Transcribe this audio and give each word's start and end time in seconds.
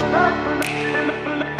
Thank 0.00 1.59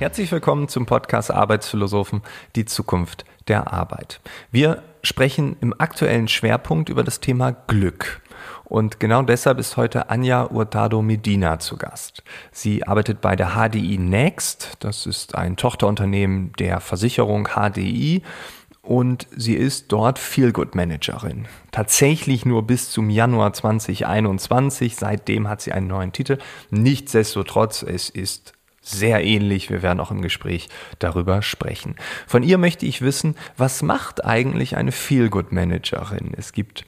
Herzlich 0.00 0.32
willkommen 0.32 0.66
zum 0.66 0.86
Podcast 0.86 1.30
Arbeitsphilosophen, 1.30 2.22
die 2.56 2.64
Zukunft 2.64 3.26
der 3.48 3.70
Arbeit. 3.70 4.22
Wir 4.50 4.82
sprechen 5.02 5.58
im 5.60 5.74
aktuellen 5.76 6.26
Schwerpunkt 6.26 6.88
über 6.88 7.04
das 7.04 7.20
Thema 7.20 7.52
Glück. 7.52 8.22
Und 8.64 8.98
genau 8.98 9.20
deshalb 9.20 9.58
ist 9.58 9.76
heute 9.76 10.08
Anja 10.08 10.48
Hurtado 10.48 11.02
Medina 11.02 11.58
zu 11.58 11.76
Gast. 11.76 12.22
Sie 12.50 12.82
arbeitet 12.86 13.20
bei 13.20 13.36
der 13.36 13.50
HDI 13.50 13.98
Next. 13.98 14.78
Das 14.80 15.04
ist 15.04 15.34
ein 15.34 15.56
Tochterunternehmen 15.56 16.54
der 16.58 16.80
Versicherung 16.80 17.48
HDI. 17.48 18.22
Und 18.80 19.26
sie 19.36 19.54
ist 19.54 19.92
dort 19.92 20.18
Feelgood 20.18 20.74
Managerin. 20.74 21.46
Tatsächlich 21.72 22.46
nur 22.46 22.66
bis 22.66 22.90
zum 22.90 23.10
Januar 23.10 23.52
2021. 23.52 24.96
Seitdem 24.96 25.46
hat 25.46 25.60
sie 25.60 25.72
einen 25.72 25.88
neuen 25.88 26.12
Titel. 26.12 26.38
Nichtsdestotrotz, 26.70 27.82
es 27.82 28.08
ist 28.08 28.54
sehr 28.90 29.24
ähnlich. 29.24 29.70
Wir 29.70 29.82
werden 29.82 30.00
auch 30.00 30.10
im 30.10 30.22
Gespräch 30.22 30.68
darüber 30.98 31.42
sprechen. 31.42 31.96
Von 32.26 32.42
ihr 32.42 32.58
möchte 32.58 32.86
ich 32.86 33.02
wissen, 33.02 33.36
was 33.56 33.82
macht 33.82 34.24
eigentlich 34.24 34.76
eine 34.76 34.92
Feelgood-Managerin? 34.92 36.32
Es 36.36 36.52
gibt 36.52 36.84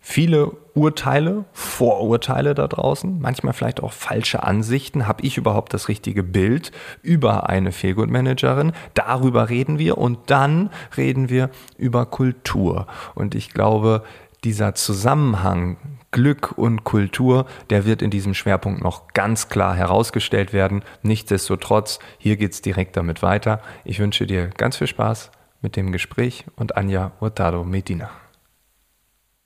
viele 0.00 0.52
Urteile, 0.74 1.44
Vorurteile 1.52 2.54
da 2.54 2.66
draußen, 2.66 3.20
manchmal 3.20 3.52
vielleicht 3.52 3.82
auch 3.82 3.92
falsche 3.92 4.42
Ansichten. 4.42 5.06
Habe 5.06 5.26
ich 5.26 5.36
überhaupt 5.36 5.74
das 5.74 5.88
richtige 5.88 6.22
Bild 6.22 6.72
über 7.02 7.48
eine 7.48 7.72
Feelgood-Managerin? 7.72 8.72
Darüber 8.94 9.50
reden 9.50 9.78
wir 9.78 9.98
und 9.98 10.18
dann 10.30 10.70
reden 10.96 11.28
wir 11.28 11.50
über 11.76 12.06
Kultur. 12.06 12.86
Und 13.14 13.34
ich 13.34 13.52
glaube, 13.52 14.02
dieser 14.44 14.74
Zusammenhang 14.74 15.76
Glück 16.10 16.56
und 16.56 16.84
Kultur, 16.84 17.46
der 17.70 17.84
wird 17.84 18.00
in 18.00 18.10
diesem 18.10 18.34
Schwerpunkt 18.34 18.82
noch 18.82 19.08
ganz 19.12 19.48
klar 19.48 19.74
herausgestellt 19.74 20.52
werden. 20.52 20.82
Nichtsdestotrotz, 21.02 21.98
hier 22.18 22.36
geht 22.36 22.52
es 22.52 22.62
direkt 22.62 22.96
damit 22.96 23.22
weiter. 23.22 23.60
Ich 23.84 23.98
wünsche 23.98 24.26
dir 24.26 24.48
ganz 24.48 24.76
viel 24.76 24.86
Spaß 24.86 25.30
mit 25.60 25.76
dem 25.76 25.92
Gespräch 25.92 26.46
und 26.56 26.76
Anja 26.76 27.12
Hurtado 27.20 27.64
Medina. 27.64 28.10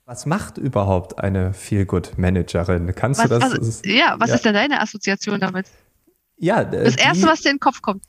Was 0.05 0.25
macht 0.25 0.57
überhaupt 0.57 1.19
eine 1.19 1.53
Feelgood-Managerin? 1.53 2.93
Kannst 2.95 3.21
was, 3.21 3.29
du 3.29 3.39
das? 3.39 3.51
Also, 3.53 3.89
ja, 3.89 4.15
was 4.19 4.29
ja. 4.29 4.35
ist 4.35 4.45
denn 4.45 4.53
deine 4.53 4.81
Assoziation 4.81 5.39
damit? 5.39 5.67
Ja, 6.37 6.61
äh, 6.61 6.83
das 6.83 6.97
Erste, 6.97 7.27
was 7.27 7.41
dir 7.41 7.49
in 7.49 7.55
den 7.55 7.59
Kopf 7.61 7.81
kommt. 7.81 8.03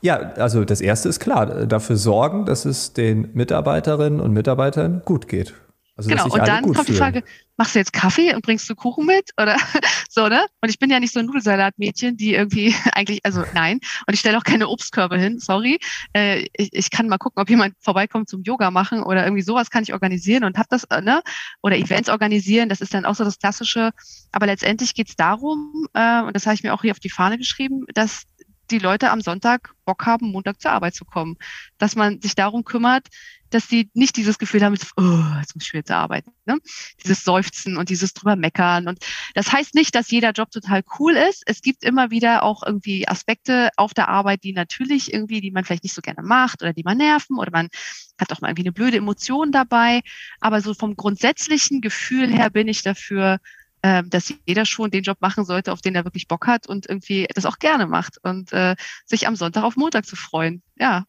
Ja, 0.00 0.32
also 0.34 0.64
das 0.64 0.80
Erste 0.80 1.08
ist 1.08 1.20
klar, 1.20 1.66
dafür 1.66 1.96
sorgen, 1.96 2.46
dass 2.46 2.64
es 2.64 2.92
den 2.92 3.30
Mitarbeiterinnen 3.34 4.20
und 4.20 4.32
Mitarbeitern 4.32 5.02
gut 5.04 5.28
geht. 5.28 5.54
Also, 6.00 6.08
genau, 6.08 6.24
und 6.24 6.48
dann 6.48 6.62
kommt 6.62 6.76
fühlen. 6.76 6.86
die 6.86 6.94
Frage, 6.94 7.24
machst 7.56 7.74
du 7.74 7.78
jetzt 7.78 7.92
Kaffee 7.92 8.34
und 8.34 8.42
bringst 8.42 8.68
du 8.70 8.74
Kuchen 8.74 9.04
mit? 9.04 9.30
Oder 9.40 9.56
so, 10.08 10.28
ne? 10.28 10.46
Und 10.62 10.70
ich 10.70 10.78
bin 10.78 10.88
ja 10.88 10.98
nicht 10.98 11.12
so 11.12 11.20
ein 11.20 11.26
Nudelsalatmädchen, 11.26 12.16
die 12.16 12.32
irgendwie 12.34 12.74
eigentlich, 12.92 13.20
also 13.24 13.44
nein. 13.54 13.80
Und 14.06 14.14
ich 14.14 14.20
stelle 14.20 14.38
auch 14.38 14.44
keine 14.44 14.68
Obstkörbe 14.68 15.18
hin, 15.18 15.38
sorry. 15.38 15.78
Äh, 16.14 16.46
ich, 16.56 16.70
ich 16.72 16.90
kann 16.90 17.08
mal 17.08 17.18
gucken, 17.18 17.40
ob 17.40 17.50
jemand 17.50 17.74
vorbeikommt 17.80 18.30
zum 18.30 18.42
Yoga 18.42 18.70
machen 18.70 19.02
oder 19.02 19.24
irgendwie 19.24 19.42
sowas 19.42 19.70
kann 19.70 19.82
ich 19.82 19.92
organisieren 19.92 20.44
und 20.44 20.56
hab 20.56 20.68
das, 20.70 20.84
äh, 20.84 21.02
ne? 21.02 21.22
Oder 21.62 21.76
Events 21.76 22.08
organisieren, 22.08 22.70
das 22.70 22.80
ist 22.80 22.94
dann 22.94 23.04
auch 23.04 23.14
so 23.14 23.24
das 23.24 23.38
Klassische. 23.38 23.90
Aber 24.32 24.46
letztendlich 24.46 24.94
geht's 24.94 25.16
darum, 25.16 25.86
äh, 25.92 26.22
und 26.22 26.34
das 26.34 26.46
habe 26.46 26.54
ich 26.54 26.62
mir 26.62 26.72
auch 26.72 26.80
hier 26.82 26.92
auf 26.92 27.00
die 27.00 27.10
Fahne 27.10 27.36
geschrieben, 27.36 27.84
dass 27.92 28.22
die 28.70 28.78
Leute 28.78 29.10
am 29.10 29.20
Sonntag 29.20 29.74
Bock 29.84 30.06
haben, 30.06 30.30
Montag 30.30 30.60
zur 30.60 30.70
Arbeit 30.70 30.94
zu 30.94 31.04
kommen. 31.04 31.36
Dass 31.78 31.96
man 31.96 32.20
sich 32.20 32.34
darum 32.34 32.64
kümmert, 32.64 33.08
dass 33.50 33.68
sie 33.68 33.90
nicht 33.94 34.16
dieses 34.16 34.38
Gefühl 34.38 34.62
haben, 34.62 34.76
oh, 34.96 35.38
jetzt 35.40 35.54
muss 35.54 35.64
ich 35.64 35.72
wieder 35.72 35.96
arbeiten. 35.96 36.30
Ne? 36.46 36.58
Dieses 37.02 37.24
Seufzen 37.24 37.76
und 37.76 37.88
dieses 37.88 38.14
drüber 38.14 38.36
meckern. 38.36 38.86
Und 38.86 39.04
das 39.34 39.52
heißt 39.52 39.74
nicht, 39.74 39.94
dass 39.94 40.10
jeder 40.10 40.30
Job 40.30 40.50
total 40.50 40.82
cool 40.98 41.14
ist. 41.14 41.42
Es 41.46 41.60
gibt 41.60 41.84
immer 41.84 42.10
wieder 42.10 42.44
auch 42.44 42.62
irgendwie 42.64 43.08
Aspekte 43.08 43.70
auf 43.76 43.92
der 43.92 44.08
Arbeit, 44.08 44.44
die 44.44 44.52
natürlich 44.52 45.12
irgendwie, 45.12 45.40
die 45.40 45.50
man 45.50 45.64
vielleicht 45.64 45.82
nicht 45.82 45.94
so 45.94 46.02
gerne 46.02 46.22
macht 46.22 46.62
oder 46.62 46.72
die 46.72 46.84
man 46.84 46.98
nerven 46.98 47.38
oder 47.38 47.50
man 47.50 47.68
hat 48.18 48.32
auch 48.32 48.40
mal 48.40 48.48
irgendwie 48.48 48.64
eine 48.64 48.72
blöde 48.72 48.98
Emotion 48.98 49.50
dabei. 49.50 50.02
Aber 50.40 50.60
so 50.60 50.74
vom 50.74 50.94
grundsätzlichen 50.94 51.80
Gefühl 51.80 52.32
her 52.32 52.50
bin 52.50 52.68
ich 52.68 52.82
dafür, 52.82 53.38
ähm, 53.82 54.10
dass 54.10 54.34
jeder 54.46 54.66
schon 54.66 54.90
den 54.90 55.02
Job 55.02 55.18
machen 55.20 55.44
sollte, 55.44 55.72
auf 55.72 55.80
den 55.80 55.94
er 55.94 56.04
wirklich 56.04 56.28
Bock 56.28 56.46
hat 56.46 56.66
und 56.66 56.88
irgendwie 56.88 57.26
das 57.34 57.46
auch 57.46 57.58
gerne 57.58 57.86
macht 57.86 58.18
und 58.22 58.52
äh, 58.52 58.76
sich 59.06 59.26
am 59.26 59.36
Sonntag 59.36 59.64
auf 59.64 59.76
Montag 59.76 60.06
zu 60.06 60.16
freuen. 60.16 60.62
Ja. 60.76 61.04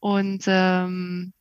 Und 0.00 0.44
ähm, 0.46 1.32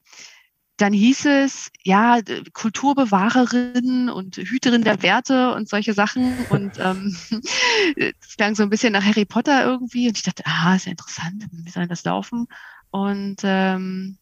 dann 0.77 0.91
hieß 0.91 1.25
es, 1.25 1.71
ja, 1.83 2.19
Kulturbewahrerin 2.51 4.09
und 4.09 4.35
Hüterin 4.35 4.83
der 4.83 5.01
Werte 5.01 5.53
und 5.53 5.69
solche 5.69 5.93
Sachen. 5.93 6.33
Und 6.49 6.73
ähm, 6.79 7.15
klang 8.35 8.55
so 8.55 8.63
ein 8.63 8.69
bisschen 8.69 8.91
nach 8.93 9.05
Harry 9.05 9.25
Potter 9.25 9.63
irgendwie. 9.63 10.09
Und 10.09 10.17
ich 10.17 10.23
dachte, 10.23 10.43
ah, 10.45 10.75
ist 10.75 10.85
ja 10.85 10.91
interessant, 10.91 11.45
wie 11.51 11.69
soll 11.69 11.87
das 11.87 12.03
laufen? 12.03 12.47
Und 12.91 13.37
ähm, 13.43 14.17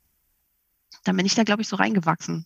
dann 1.04 1.18
bin 1.18 1.26
ich 1.26 1.36
da, 1.36 1.44
glaube 1.44 1.64
ich, 1.64 1.68
so 1.68 1.76
reingewachsen. 1.76 2.46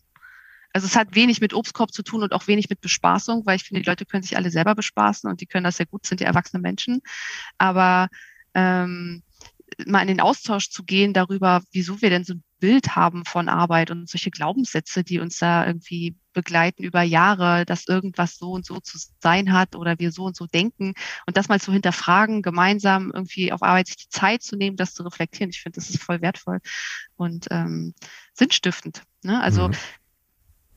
Also 0.74 0.86
es 0.86 0.96
hat 0.96 1.16
wenig 1.16 1.42
mit 1.42 1.54
Obstkorb 1.54 1.92
zu 1.92 2.04
tun 2.04 2.24
und 2.24 2.34
auch 2.34 2.48
wenig 2.48 2.70
mit 2.70 2.82
Bespaßung, 2.82 3.46
weil 3.46 3.56
ich 3.56 3.64
finde, 3.64 3.82
die 3.82 3.90
Leute 3.90 4.06
können 4.06 4.24
sich 4.24 4.38
alle 4.38 4.52
selber 4.52 4.76
bespaßen 4.76 5.30
und 5.30 5.42
die 5.42 5.46
können 5.46 5.64
das 5.64 5.78
sehr 5.78 5.86
gut, 5.86 6.06
sind 6.06 6.22
ja 6.22 6.28
erwachsene 6.28 6.62
Menschen. 6.62 7.02
Aber 7.58 8.10
ähm, 8.54 9.24
mal 9.86 10.02
in 10.02 10.08
den 10.08 10.22
Austausch 10.22 10.70
zu 10.70 10.84
gehen 10.84 11.14
darüber, 11.14 11.62
wieso 11.72 12.02
wir 12.02 12.10
denn 12.10 12.24
so 12.24 12.34
ein 12.34 12.44
Bild 12.60 12.96
haben 12.96 13.24
von 13.26 13.50
Arbeit 13.50 13.92
und 13.92 14.10
solche 14.10 14.32
Glaubenssätze, 14.32 15.04
die 15.04 15.20
uns 15.20 15.38
da 15.38 15.68
irgendwie 15.68 16.16
begleiten 16.34 16.84
über 16.84 17.04
Jahre, 17.04 17.66
dass 17.66 17.88
irgendwas 17.88 18.38
so 18.38 18.52
und 18.52 18.66
so 18.66 18.80
zu 18.80 18.98
sein 19.22 19.54
hat 19.54 19.76
oder 19.76 20.00
wir 20.00 20.12
so 20.12 20.24
und 20.24 20.36
so 20.36 20.48
denken 20.48 20.94
und 21.28 21.38
das 21.38 21.50
mal 21.50 21.62
zu 21.62 21.72
hinterfragen, 21.72 22.42
gemeinsam 22.42 23.12
irgendwie 23.14 23.52
auf 23.52 23.62
Arbeit 23.62 23.88
sich 23.88 23.98
die 23.98 24.10
Zeit 24.10 24.42
zu 24.42 24.56
nehmen, 24.56 24.78
das 24.78 24.94
zu 24.94 25.04
reflektieren. 25.04 25.52
Ich 25.52 25.62
finde, 25.62 25.76
das 25.76 25.90
ist 25.90 26.02
voll 26.02 26.22
wertvoll 26.22 26.60
und 27.16 27.48
ähm, 27.52 27.94
sinnstiftend. 28.34 29.04
Ne? 29.24 29.40
Also 29.42 29.70
mhm 29.70 29.76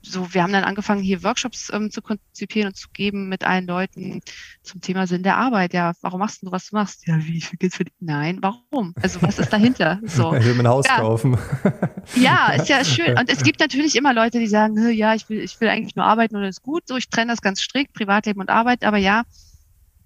so, 0.02 0.32
wir 0.32 0.42
haben 0.42 0.52
dann 0.52 0.64
angefangen, 0.64 1.02
hier 1.02 1.22
Workshops 1.22 1.70
ähm, 1.72 1.90
zu 1.90 2.00
konzipieren 2.00 2.68
und 2.68 2.74
zu 2.76 2.88
geben 2.92 3.28
mit 3.28 3.44
allen 3.44 3.66
Leuten 3.66 4.22
zum 4.62 4.80
Thema 4.80 5.06
Sinn 5.06 5.22
der 5.22 5.36
Arbeit. 5.36 5.74
Ja, 5.74 5.92
warum 6.00 6.20
machst 6.20 6.42
du, 6.42 6.50
was 6.50 6.70
du 6.70 6.76
machst? 6.76 7.06
Ja, 7.06 7.18
wie 7.18 7.40
viel 7.40 7.58
geht's 7.58 7.76
für 7.76 7.84
dich? 7.84 7.94
Nein, 8.00 8.38
warum? 8.40 8.94
Also, 9.02 9.20
was 9.22 9.38
ist 9.38 9.52
dahinter? 9.52 10.00
So. 10.04 10.34
Ich 10.40 10.46
will 10.46 10.54
mir 10.54 10.60
ein 10.60 10.68
Haus 10.68 10.86
ja. 10.86 10.96
kaufen. 10.96 11.36
Ja, 12.14 12.52
ist 12.52 12.68
ja 12.68 12.82
schön. 12.82 13.18
Und 13.18 13.30
es 13.30 13.42
gibt 13.42 13.60
natürlich 13.60 13.94
immer 13.94 14.14
Leute, 14.14 14.38
die 14.38 14.46
sagen, 14.46 14.90
ja, 14.90 15.14
ich 15.14 15.28
will, 15.28 15.40
ich 15.40 15.60
will 15.60 15.68
eigentlich 15.68 15.96
nur 15.96 16.06
arbeiten 16.06 16.34
und 16.36 16.42
das 16.42 16.56
ist 16.56 16.62
gut. 16.62 16.86
So, 16.86 16.96
ich 16.96 17.10
trenne 17.10 17.32
das 17.32 17.42
ganz 17.42 17.60
strikt, 17.60 17.92
Privatleben 17.92 18.40
und 18.40 18.48
Arbeit. 18.48 18.84
Aber 18.84 18.96
ja, 18.96 19.24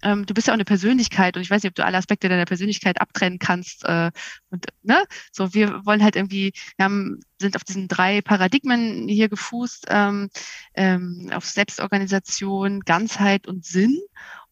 ähm, 0.05 0.27
du 0.27 0.35
bist 0.35 0.47
ja 0.47 0.53
auch 0.53 0.57
eine 0.57 0.65
Persönlichkeit 0.65 1.37
und 1.37 1.43
ich 1.43 1.51
weiß 1.51 1.63
nicht, 1.63 1.71
ob 1.71 1.75
du 1.75 1.85
alle 1.85 1.97
Aspekte 1.97 2.29
deiner 2.29 2.45
Persönlichkeit 2.45 3.01
abtrennen 3.01 3.39
kannst. 3.39 3.85
Äh, 3.85 4.11
und 4.51 4.67
ne, 4.83 5.03
so 5.33 5.55
wir 5.55 5.85
wollen 5.87 6.03
halt 6.05 6.15
irgendwie, 6.15 6.53
wir 6.77 6.85
haben, 6.85 7.21
sind 7.41 7.57
auf 7.57 7.65
diesen 7.65 7.89
drei 7.89 8.21
Paradigmen 8.21 9.09
hier 9.09 9.29
gefußt, 9.29 9.87
ähm, 9.89 10.29
ähm, 10.75 11.31
auf 11.33 11.47
Selbstorganisation, 11.47 12.81
Ganzheit 12.81 13.49
und 13.49 13.65
Sinn. 13.65 13.99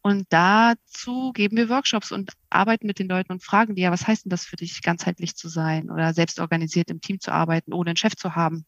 Und 0.01 0.25
dazu 0.29 1.31
geben 1.33 1.55
wir 1.55 1.69
Workshops 1.69 2.11
und 2.11 2.33
arbeiten 2.49 2.87
mit 2.87 2.99
den 2.99 3.07
Leuten 3.07 3.31
und 3.31 3.43
fragen 3.43 3.75
die, 3.75 3.83
ja, 3.83 3.91
was 3.91 4.05
heißt 4.05 4.25
denn 4.25 4.31
das 4.31 4.45
für 4.45 4.57
dich, 4.57 4.81
ganzheitlich 4.81 5.35
zu 5.35 5.47
sein 5.47 5.89
oder 5.89 6.13
selbstorganisiert 6.13 6.89
im 6.89 6.99
Team 6.99 7.19
zu 7.21 7.31
arbeiten, 7.31 7.73
ohne 7.73 7.91
einen 7.91 7.97
Chef 7.97 8.15
zu 8.15 8.35
haben? 8.35 8.65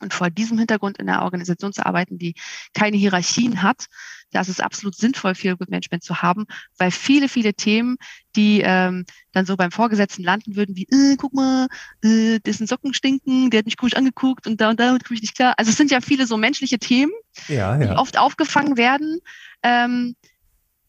Und 0.00 0.12
vor 0.12 0.30
diesem 0.30 0.58
Hintergrund 0.58 0.98
in 0.98 1.08
einer 1.08 1.22
Organisation 1.22 1.72
zu 1.72 1.84
arbeiten, 1.84 2.18
die 2.18 2.34
keine 2.74 2.96
Hierarchien 2.96 3.62
hat, 3.62 3.86
da 4.30 4.40
ist 4.40 4.48
es 4.48 4.60
absolut 4.60 4.96
sinnvoll, 4.96 5.34
Feel 5.34 5.56
Good 5.56 5.70
Management 5.70 6.02
zu 6.02 6.20
haben, 6.22 6.46
weil 6.78 6.90
viele, 6.90 7.28
viele 7.28 7.54
Themen, 7.54 7.96
die 8.34 8.60
ähm, 8.62 9.06
dann 9.32 9.46
so 9.46 9.56
beim 9.56 9.70
Vorgesetzten 9.70 10.22
landen 10.22 10.56
würden, 10.56 10.76
wie, 10.76 10.86
äh, 10.90 11.16
guck 11.16 11.32
mal, 11.32 11.68
äh, 12.02 12.38
dessen 12.40 12.66
Socken 12.66 12.92
stinken, 12.92 13.50
der 13.50 13.58
hat 13.58 13.66
mich 13.66 13.76
komisch 13.76 13.96
angeguckt 13.96 14.46
und 14.46 14.60
da 14.60 14.70
und 14.70 14.80
da 14.80 14.88
komme 14.90 15.14
ich 15.14 15.22
nicht 15.22 15.36
klar. 15.36 15.54
Also 15.56 15.70
es 15.70 15.76
sind 15.76 15.90
ja 15.90 16.00
viele 16.00 16.26
so 16.26 16.36
menschliche 16.36 16.78
Themen, 16.78 17.12
ja, 17.48 17.78
ja. 17.78 17.78
die 17.78 17.98
oft 17.98 18.18
aufgefangen 18.18 18.76
werden. 18.76 19.20
Ähm, 19.62 20.16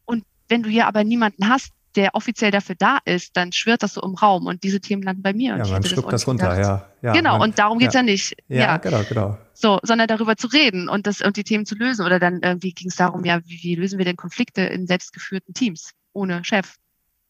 und 0.06 0.26
wenn 0.50 0.64
du 0.64 0.70
hier 0.70 0.88
aber 0.88 1.04
niemanden 1.04 1.48
hast, 1.48 1.72
der 1.98 2.14
offiziell 2.14 2.52
dafür 2.52 2.76
da 2.78 3.00
ist, 3.06 3.36
dann 3.36 3.52
schwirrt 3.52 3.82
das 3.82 3.96
so 3.96 4.02
im 4.04 4.14
Raum 4.14 4.46
und 4.46 4.64
diese 4.64 4.80
Themen 4.80 5.02
landen 5.02 5.24
bei 5.24 5.34
mir. 5.34 5.58
Ja, 5.58 5.68
man 5.68 5.84
schluckt 5.84 6.06
das, 6.06 6.22
das 6.22 6.28
runter, 6.28 6.60
ja, 6.60 6.88
ja. 7.02 7.14
Genau, 7.14 7.40
man, 7.40 7.50
und 7.50 7.60
darum 7.60 7.80
geht's 7.80 7.96
ja. 7.96 8.02
ja 8.02 8.04
nicht. 8.06 8.36
Ja, 8.48 8.58
ja, 8.58 8.78
genau, 8.78 9.02
genau. 9.10 9.38
So, 9.54 9.80
sondern 9.82 10.08
darüber 10.08 10.38
zu 10.38 10.48
reden 10.48 10.88
und 10.88 11.08
das 11.08 11.22
und 11.22 11.36
die 11.36 11.44
Themen 11.44 11.66
zu 11.66 11.76
lösen. 11.76 12.06
Oder 12.06 12.20
dann 12.20 12.42
irgendwie 12.44 12.72
ging 12.72 12.90
es 12.90 12.96
darum, 12.96 13.26
ja, 13.26 13.40
wie, 13.46 13.60
wie 13.64 13.76
lösen 13.76 13.98
wir 13.98 14.06
denn 14.06 14.16
Konflikte 14.16 14.62
in 14.62 14.86
selbstgeführten 14.86 15.56
Teams 15.56 15.92
ohne 16.14 16.46
Chef? 16.46 16.76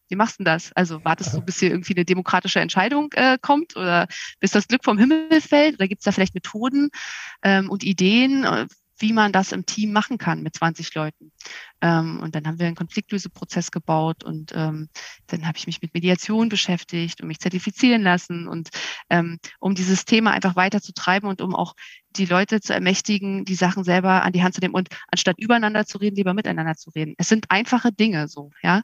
Wie 0.10 0.16
machst 0.16 0.40
du 0.40 0.44
das? 0.44 0.72
Also 0.74 1.04
wartest 1.06 1.34
du, 1.34 1.42
bis 1.42 1.60
hier 1.60 1.70
irgendwie 1.70 1.96
eine 1.96 2.06
demokratische 2.06 2.60
Entscheidung 2.60 3.10
äh, 3.14 3.38
kommt 3.42 3.76
oder 3.76 4.08
bis 4.40 4.52
das 4.52 4.68
Glück 4.68 4.84
vom 4.84 4.98
Himmel 4.98 5.42
fällt? 5.42 5.76
Oder 5.76 5.88
gibt 5.88 6.02
es 6.02 6.06
da 6.06 6.12
vielleicht 6.12 6.34
Methoden 6.34 6.90
ähm, 7.44 7.70
und 7.70 7.84
Ideen? 7.84 8.46
Wie 9.00 9.14
man 9.14 9.32
das 9.32 9.52
im 9.52 9.66
Team 9.66 9.92
machen 9.92 10.18
kann 10.18 10.44
mit 10.44 10.56
20 10.56 10.94
Leuten. 10.96 11.32
Ähm, 11.82 12.20
und 12.22 12.36
dann 12.36 12.48
haben 12.48 12.60
wir 12.60 12.68
einen 12.68 12.76
Konfliktlöseprozess 12.76 13.72
gebaut 13.72 14.24
und 14.24 14.52
ähm, 14.56 14.90
dann 15.28 15.48
habe 15.48 15.58
ich 15.58 15.68
mich 15.68 15.82
mit 15.82 15.94
Mediation 15.94 16.50
beschäftigt 16.50 17.22
und 17.22 17.28
mich 17.28 17.40
zertifizieren 17.40 18.02
lassen 18.02 18.48
und 18.48 18.70
ähm, 19.10 19.40
um 19.60 19.76
dieses 19.76 20.06
Thema 20.06 20.32
einfach 20.32 20.56
weiter 20.56 20.82
zu 20.82 20.94
treiben 20.94 21.28
und 21.28 21.42
um 21.42 21.56
auch 21.56 21.74
die 22.16 22.26
Leute 22.26 22.62
zu 22.62 22.74
ermächtigen, 22.74 23.46
die 23.46 23.56
Sachen 23.56 23.84
selber 23.84 24.24
an 24.24 24.34
die 24.34 24.44
Hand 24.44 24.56
zu 24.56 24.62
nehmen 24.62 24.74
und 24.74 24.90
anstatt 25.12 25.38
übereinander 25.38 25.86
zu 25.86 26.00
reden, 26.00 26.16
lieber 26.16 26.34
miteinander 26.34 26.76
zu 26.76 26.90
reden. 26.90 27.14
Es 27.18 27.30
sind 27.30 27.52
einfache 27.52 27.92
Dinge 27.92 28.28
so, 28.28 28.52
ja. 28.64 28.82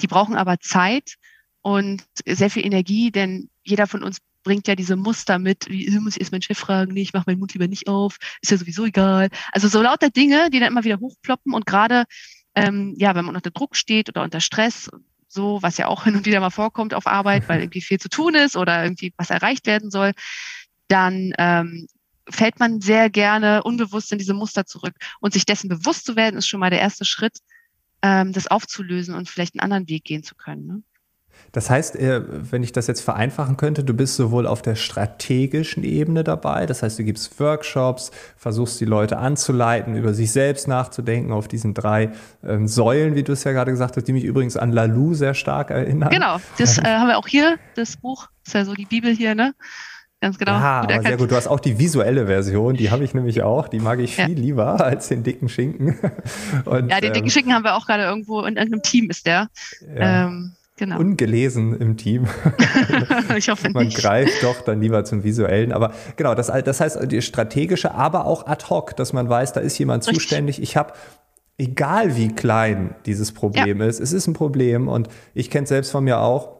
Die 0.00 0.06
brauchen 0.06 0.34
aber 0.34 0.58
Zeit 0.60 1.16
und 1.62 2.04
sehr 2.26 2.48
viel 2.48 2.64
Energie, 2.64 3.10
denn 3.10 3.49
jeder 3.64 3.86
von 3.86 4.02
uns 4.02 4.18
bringt 4.42 4.68
ja 4.68 4.74
diese 4.74 4.96
Muster 4.96 5.38
mit, 5.38 5.68
wie 5.68 5.90
muss 5.98 6.14
ich 6.14 6.20
erst 6.20 6.32
meinen 6.32 6.42
Chef 6.42 6.58
fragen, 6.58 6.92
nee, 6.94 7.02
ich 7.02 7.12
mache 7.12 7.24
meinen 7.26 7.38
Mund 7.38 7.52
lieber 7.52 7.68
nicht 7.68 7.88
auf, 7.88 8.16
ist 8.40 8.50
ja 8.50 8.56
sowieso 8.56 8.86
egal. 8.86 9.28
Also 9.52 9.68
so 9.68 9.82
lauter 9.82 10.10
Dinge, 10.10 10.50
die 10.50 10.60
dann 10.60 10.72
immer 10.72 10.84
wieder 10.84 10.98
hochploppen 10.98 11.52
und 11.52 11.66
gerade, 11.66 12.04
ähm, 12.54 12.94
ja, 12.96 13.14
wenn 13.14 13.24
man 13.24 13.36
unter 13.36 13.50
Druck 13.50 13.76
steht 13.76 14.08
oder 14.08 14.22
unter 14.22 14.40
Stress, 14.40 14.90
so, 15.28 15.62
was 15.62 15.76
ja 15.76 15.86
auch 15.86 16.04
hin 16.04 16.16
und 16.16 16.26
wieder 16.26 16.40
mal 16.40 16.50
vorkommt 16.50 16.94
auf 16.94 17.06
Arbeit, 17.06 17.48
weil 17.48 17.60
irgendwie 17.60 17.82
viel 17.82 18.00
zu 18.00 18.08
tun 18.08 18.34
ist 18.34 18.56
oder 18.56 18.82
irgendwie 18.82 19.12
was 19.16 19.30
erreicht 19.30 19.66
werden 19.66 19.90
soll, 19.90 20.12
dann 20.88 21.32
ähm, 21.38 21.86
fällt 22.28 22.58
man 22.58 22.80
sehr 22.80 23.10
gerne 23.10 23.62
unbewusst 23.62 24.10
in 24.10 24.18
diese 24.18 24.34
Muster 24.34 24.66
zurück. 24.66 24.94
Und 25.20 25.32
sich 25.32 25.46
dessen 25.46 25.68
bewusst 25.68 26.04
zu 26.04 26.16
werden, 26.16 26.36
ist 26.36 26.48
schon 26.48 26.60
mal 26.60 26.70
der 26.70 26.80
erste 26.80 27.04
Schritt, 27.04 27.38
ähm, 28.02 28.32
das 28.32 28.48
aufzulösen 28.48 29.14
und 29.14 29.28
vielleicht 29.28 29.54
einen 29.54 29.60
anderen 29.60 29.88
Weg 29.88 30.04
gehen 30.04 30.24
zu 30.24 30.34
können. 30.34 30.66
Ne? 30.66 30.82
Das 31.52 31.68
heißt, 31.68 31.96
äh, 31.96 32.22
wenn 32.50 32.62
ich 32.62 32.72
das 32.72 32.86
jetzt 32.86 33.00
vereinfachen 33.00 33.56
könnte, 33.56 33.82
du 33.82 33.94
bist 33.94 34.16
sowohl 34.16 34.46
auf 34.46 34.62
der 34.62 34.76
strategischen 34.76 35.82
Ebene 35.82 36.22
dabei, 36.24 36.66
das 36.66 36.82
heißt, 36.82 36.98
du 36.98 37.04
gibst 37.04 37.40
Workshops, 37.40 38.10
versuchst 38.36 38.80
die 38.80 38.84
Leute 38.84 39.18
anzuleiten, 39.18 39.96
über 39.96 40.14
sich 40.14 40.32
selbst 40.32 40.68
nachzudenken, 40.68 41.32
auf 41.32 41.48
diesen 41.48 41.74
drei 41.74 42.10
ähm, 42.44 42.68
Säulen, 42.68 43.14
wie 43.14 43.22
du 43.22 43.32
es 43.32 43.44
ja 43.44 43.52
gerade 43.52 43.70
gesagt 43.70 43.96
hast, 43.96 44.06
die 44.06 44.12
mich 44.12 44.24
übrigens 44.24 44.56
an 44.56 44.72
Lalou 44.72 45.14
sehr 45.14 45.34
stark 45.34 45.70
erinnern. 45.70 46.10
Genau, 46.10 46.40
das 46.58 46.78
äh, 46.78 46.82
haben 46.84 47.08
wir 47.08 47.18
auch 47.18 47.28
hier, 47.28 47.58
das 47.74 47.96
Buch, 47.96 48.28
ist 48.46 48.54
ja 48.54 48.64
so 48.64 48.74
die 48.74 48.86
Bibel 48.86 49.14
hier, 49.14 49.34
ne? 49.34 49.54
Ganz 50.20 50.36
genau. 50.36 50.52
Ja, 50.52 50.82
aber 50.82 51.00
sehr 51.00 51.16
gut. 51.16 51.30
Du 51.30 51.36
hast 51.36 51.46
auch 51.46 51.60
die 51.60 51.78
visuelle 51.78 52.26
Version, 52.26 52.76
die 52.76 52.90
habe 52.90 53.04
ich 53.04 53.14
nämlich 53.14 53.42
auch. 53.42 53.68
Die 53.68 53.80
mag 53.80 54.00
ich 54.00 54.16
viel 54.16 54.36
ja. 54.36 54.40
lieber 54.42 54.84
als 54.84 55.08
den 55.08 55.22
dicken 55.22 55.48
Schinken. 55.48 55.98
Und, 56.66 56.90
ja, 56.90 57.00
den 57.00 57.14
dicken 57.14 57.26
ähm, 57.26 57.30
Schinken 57.30 57.54
haben 57.54 57.64
wir 57.64 57.74
auch 57.74 57.86
gerade 57.86 58.02
irgendwo 58.02 58.40
in 58.40 58.56
irgendeinem 58.56 58.82
Team 58.82 59.08
ist 59.08 59.24
der. 59.24 59.48
Ja. 59.96 60.26
Ähm, 60.26 60.52
Genau. 60.80 60.98
ungelesen 60.98 61.78
im 61.78 61.98
Team. 61.98 62.26
ich 63.36 63.50
hoffe 63.50 63.68
Man 63.68 63.88
nicht. 63.88 63.98
greift 63.98 64.42
doch 64.42 64.62
dann 64.62 64.80
lieber 64.80 65.04
zum 65.04 65.24
Visuellen. 65.24 65.72
Aber 65.72 65.92
genau, 66.16 66.34
das, 66.34 66.46
das 66.46 66.80
heißt 66.80 67.12
die 67.12 67.20
strategische, 67.20 67.94
aber 67.94 68.24
auch 68.24 68.46
ad 68.46 68.64
hoc, 68.70 68.96
dass 68.96 69.12
man 69.12 69.28
weiß, 69.28 69.52
da 69.52 69.60
ist 69.60 69.76
jemand 69.76 70.06
Richtig. 70.06 70.22
zuständig. 70.22 70.62
Ich 70.62 70.78
habe, 70.78 70.94
egal 71.58 72.16
wie 72.16 72.28
klein 72.28 72.94
dieses 73.04 73.32
Problem 73.32 73.82
ja. 73.82 73.88
ist, 73.88 74.00
es 74.00 74.14
ist 74.14 74.26
ein 74.26 74.32
Problem 74.32 74.88
und 74.88 75.08
ich 75.34 75.50
kenne 75.50 75.64
es 75.64 75.68
selbst 75.68 75.90
von 75.90 76.02
mir 76.02 76.20
auch. 76.20 76.59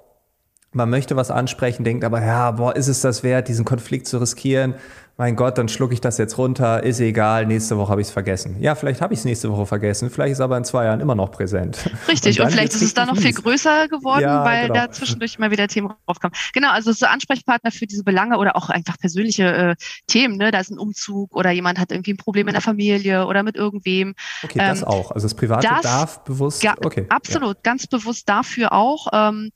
Man 0.72 0.88
möchte 0.88 1.17
was 1.17 1.31
ansprechen, 1.31 1.82
denkt 1.82 2.05
aber, 2.05 2.22
ja, 2.25 2.52
boah, 2.52 2.76
ist 2.76 2.87
es 2.87 3.00
das 3.00 3.22
wert, 3.22 3.49
diesen 3.49 3.64
Konflikt 3.64 4.06
zu 4.06 4.19
riskieren? 4.19 4.76
mein 5.20 5.37
Gott, 5.37 5.58
dann 5.58 5.69
schlucke 5.69 5.93
ich 5.93 6.00
das 6.00 6.17
jetzt 6.17 6.38
runter, 6.38 6.82
ist 6.82 6.99
egal, 6.99 7.44
nächste 7.44 7.76
Woche 7.76 7.90
habe 7.90 8.00
ich 8.00 8.06
es 8.06 8.11
vergessen. 8.11 8.56
Ja, 8.58 8.75
vielleicht 8.75 9.02
habe 9.02 9.12
ich 9.12 9.20
es 9.20 9.26
nächste 9.26 9.52
Woche 9.52 9.67
vergessen, 9.67 10.08
vielleicht 10.08 10.32
ist 10.32 10.38
es 10.38 10.40
aber 10.40 10.56
in 10.56 10.64
zwei 10.64 10.87
Jahren 10.87 11.00
immer 11.00 11.14
noch 11.14 11.31
präsent. 11.31 11.90
Richtig, 12.08 12.40
und, 12.40 12.46
und 12.46 12.52
vielleicht 12.52 12.72
ist 12.72 12.81
es 12.81 12.94
dann 12.94 13.08
noch 13.08 13.19
viel 13.19 13.34
größer 13.34 13.88
geworden, 13.88 14.22
ja, 14.22 14.43
weil 14.46 14.69
genau. 14.69 14.87
da 14.87 14.90
zwischendurch 14.90 15.38
mal 15.38 15.50
wieder 15.50 15.69
Themen 15.69 15.93
aufkommen. 16.06 16.32
Genau, 16.55 16.70
also 16.70 16.93
so 16.93 17.05
Ansprechpartner 17.05 17.70
für 17.70 17.87
diese 17.87 18.02
Belange 18.02 18.38
oder 18.38 18.56
auch 18.56 18.70
einfach 18.70 18.96
persönliche 18.96 19.44
äh, 19.44 19.75
Themen, 20.06 20.38
ne? 20.38 20.52
Da 20.52 20.61
ist 20.61 20.70
ein 20.70 20.78
Umzug 20.78 21.37
oder 21.37 21.50
jemand 21.50 21.78
hat 21.78 21.93
irgendwie 21.93 22.14
ein 22.14 22.16
Problem 22.16 22.49
in 22.49 22.55
der 22.55 22.62
Familie 22.62 23.26
oder 23.26 23.43
mit 23.43 23.56
irgendwem. 23.56 24.14
Okay, 24.43 24.58
ähm, 24.58 24.69
das 24.70 24.84
auch. 24.84 25.11
Also 25.11 25.26
das 25.26 25.34
Private 25.34 25.69
das, 25.69 25.82
darf 25.82 26.25
bewusst. 26.25 26.62
Ja, 26.62 26.76
okay. 26.82 27.05
Absolut, 27.11 27.56
ja. 27.56 27.61
ganz 27.62 27.87
bewusst 27.87 28.26
dafür 28.26 28.73
auch. 28.73 29.08
Ähm, 29.12 29.50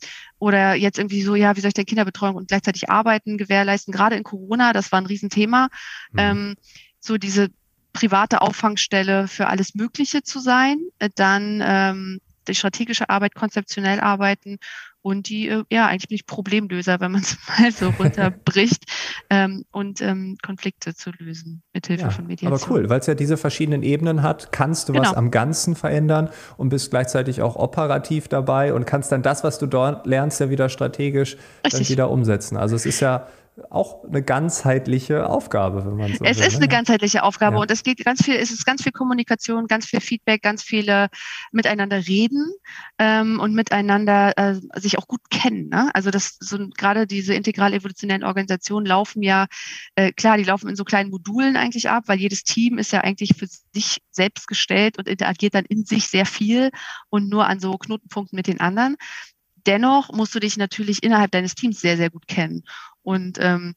oder 0.44 0.74
jetzt 0.74 0.98
irgendwie 0.98 1.22
so, 1.22 1.34
ja, 1.34 1.56
wie 1.56 1.60
soll 1.60 1.68
ich 1.68 1.74
denn 1.74 1.86
Kinderbetreuung 1.86 2.36
und 2.36 2.48
gleichzeitig 2.48 2.90
Arbeiten 2.90 3.38
gewährleisten? 3.38 3.94
Gerade 3.94 4.16
in 4.16 4.24
Corona, 4.24 4.74
das 4.74 4.92
war 4.92 5.00
ein 5.00 5.06
Riesenthema. 5.06 5.68
Mhm. 6.12 6.18
Ähm, 6.18 6.54
so 7.00 7.16
diese 7.16 7.48
private 7.94 8.42
Auffangstelle 8.42 9.26
für 9.26 9.46
alles 9.46 9.74
Mögliche 9.74 10.22
zu 10.22 10.40
sein, 10.40 10.76
äh, 10.98 11.08
dann 11.14 11.62
ähm, 11.64 12.20
die 12.46 12.54
strategische 12.54 13.08
Arbeit, 13.08 13.34
konzeptionell 13.34 14.00
arbeiten 14.00 14.58
und 15.04 15.28
die, 15.28 15.48
äh, 15.48 15.64
ja, 15.70 15.86
eigentlich 15.86 16.08
bin 16.08 16.14
ich 16.16 16.26
Problemlöser, 16.26 16.98
wenn 16.98 17.12
man 17.12 17.20
es 17.20 17.36
mal 17.58 17.70
so 17.70 17.90
runterbricht 17.90 18.84
ähm, 19.30 19.66
und 19.70 20.00
ähm, 20.00 20.38
Konflikte 20.42 20.94
zu 20.94 21.10
lösen 21.18 21.62
mit 21.74 21.86
Hilfe 21.86 22.04
ja, 22.04 22.10
von 22.10 22.26
Mediation. 22.26 22.58
Aber 22.58 22.72
cool, 22.72 22.88
weil 22.88 23.00
es 23.00 23.06
ja 23.06 23.14
diese 23.14 23.36
verschiedenen 23.36 23.82
Ebenen 23.82 24.22
hat, 24.22 24.50
kannst 24.50 24.88
du 24.88 24.94
genau. 24.94 25.04
was 25.04 25.14
am 25.14 25.30
Ganzen 25.30 25.76
verändern 25.76 26.30
und 26.56 26.70
bist 26.70 26.90
gleichzeitig 26.90 27.42
auch 27.42 27.56
operativ 27.56 28.28
dabei 28.28 28.72
und 28.72 28.86
kannst 28.86 29.12
dann 29.12 29.22
das, 29.22 29.44
was 29.44 29.58
du 29.58 29.66
dort 29.66 30.06
lernst, 30.06 30.40
ja 30.40 30.48
wieder 30.48 30.70
strategisch 30.70 31.36
Richtig. 31.64 31.72
dann 31.72 31.88
wieder 31.90 32.10
umsetzen. 32.10 32.56
Also 32.56 32.74
es 32.74 32.86
ist 32.86 33.00
ja 33.00 33.26
auch 33.70 34.04
eine 34.04 34.22
ganzheitliche 34.22 35.28
Aufgabe, 35.28 35.84
wenn 35.84 35.96
man 35.96 36.14
so 36.14 36.24
Es 36.24 36.38
will, 36.38 36.46
ist 36.46 36.56
eine 36.56 36.66
ne? 36.66 36.68
ganzheitliche 36.68 37.22
Aufgabe 37.22 37.56
ja. 37.56 37.62
und 37.62 37.70
es 37.70 37.82
geht 37.82 38.04
ganz 38.04 38.24
viel, 38.24 38.34
es 38.34 38.50
ist 38.50 38.66
ganz 38.66 38.82
viel 38.82 38.92
Kommunikation, 38.92 39.66
ganz 39.66 39.86
viel 39.86 40.00
Feedback, 40.00 40.42
ganz 40.42 40.62
viele 40.62 41.08
miteinander 41.52 42.06
reden 42.06 42.52
ähm, 42.98 43.38
und 43.38 43.54
miteinander 43.54 44.36
äh, 44.36 44.60
sich 44.80 44.98
auch 44.98 45.06
gut 45.06 45.20
kennen. 45.30 45.68
Ne? 45.68 45.90
Also 45.94 46.10
das 46.10 46.36
so 46.40 46.58
gerade 46.76 47.06
diese 47.06 47.34
integral 47.34 47.72
evolutionären 47.72 48.24
Organisationen 48.24 48.86
laufen 48.86 49.22
ja 49.22 49.46
äh, 49.94 50.12
klar, 50.12 50.36
die 50.36 50.44
laufen 50.44 50.68
in 50.68 50.76
so 50.76 50.84
kleinen 50.84 51.10
Modulen 51.10 51.56
eigentlich 51.56 51.88
ab, 51.88 52.04
weil 52.06 52.18
jedes 52.18 52.42
Team 52.42 52.78
ist 52.78 52.92
ja 52.92 53.02
eigentlich 53.02 53.34
für 53.36 53.46
sich 53.72 53.98
selbst 54.10 54.48
gestellt 54.48 54.98
und 54.98 55.08
interagiert 55.08 55.54
dann 55.54 55.64
in 55.64 55.84
sich 55.84 56.08
sehr 56.08 56.26
viel 56.26 56.70
und 57.08 57.28
nur 57.28 57.46
an 57.46 57.60
so 57.60 57.76
Knotenpunkten 57.78 58.36
mit 58.36 58.46
den 58.46 58.60
anderen. 58.60 58.96
Dennoch 59.66 60.12
musst 60.12 60.34
du 60.34 60.40
dich 60.40 60.56
natürlich 60.56 61.02
innerhalb 61.02 61.30
deines 61.30 61.54
Teams 61.54 61.80
sehr, 61.80 61.96
sehr 61.96 62.10
gut 62.10 62.26
kennen. 62.28 62.64
Und 63.02 63.38
ähm, 63.40 63.74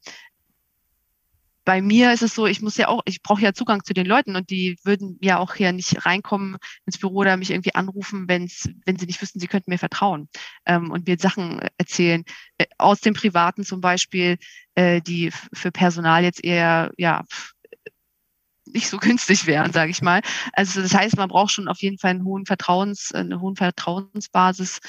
bei 1.67 1.81
mir 1.81 2.13
ist 2.13 2.21
es 2.23 2.33
so, 2.33 2.47
ich 2.47 2.61
muss 2.61 2.77
ja 2.77 2.87
auch, 2.87 3.01
ich 3.03 3.21
brauche 3.21 3.41
ja 3.41 3.51
Zugang 3.51 3.83
zu 3.83 3.93
den 3.93 4.05
Leuten 4.05 4.37
und 4.37 4.49
die 4.49 4.77
würden 4.85 5.17
ja 5.21 5.37
auch 5.37 5.53
hier 5.53 5.73
nicht 5.73 6.05
reinkommen 6.05 6.55
ins 6.85 6.97
Büro 6.97 7.15
oder 7.15 7.35
mich 7.35 7.51
irgendwie 7.51 7.75
anrufen, 7.75 8.29
wenn's, 8.29 8.69
wenn 8.85 8.97
sie 8.97 9.05
nicht 9.05 9.21
wüssten, 9.21 9.41
sie 9.41 9.47
könnten 9.47 9.71
mir 9.71 9.77
vertrauen 9.77 10.29
ähm, 10.65 10.91
und 10.91 11.05
mir 11.07 11.17
Sachen 11.19 11.59
erzählen. 11.77 12.23
Äh, 12.57 12.67
aus 12.77 13.01
dem 13.01 13.13
Privaten 13.13 13.65
zum 13.65 13.81
Beispiel, 13.81 14.37
äh, 14.75 15.01
die 15.01 15.29
für 15.51 15.71
Personal 15.71 16.23
jetzt 16.23 16.41
eher, 16.41 16.91
ja, 16.97 17.25
nicht 18.65 18.87
so 18.87 18.97
günstig 18.97 19.45
wären, 19.45 19.73
sage 19.73 19.91
ich 19.91 20.01
mal. 20.01 20.21
Also 20.53 20.81
das 20.81 20.93
heißt, 20.93 21.17
man 21.17 21.27
braucht 21.27 21.51
schon 21.51 21.67
auf 21.67 21.81
jeden 21.81 21.97
Fall 21.97 22.11
einen 22.11 22.23
hohen 22.23 22.45
Vertrauens, 22.45 23.11
eine 23.11 23.41
hohen 23.41 23.57
Vertrauensbasis 23.57 24.79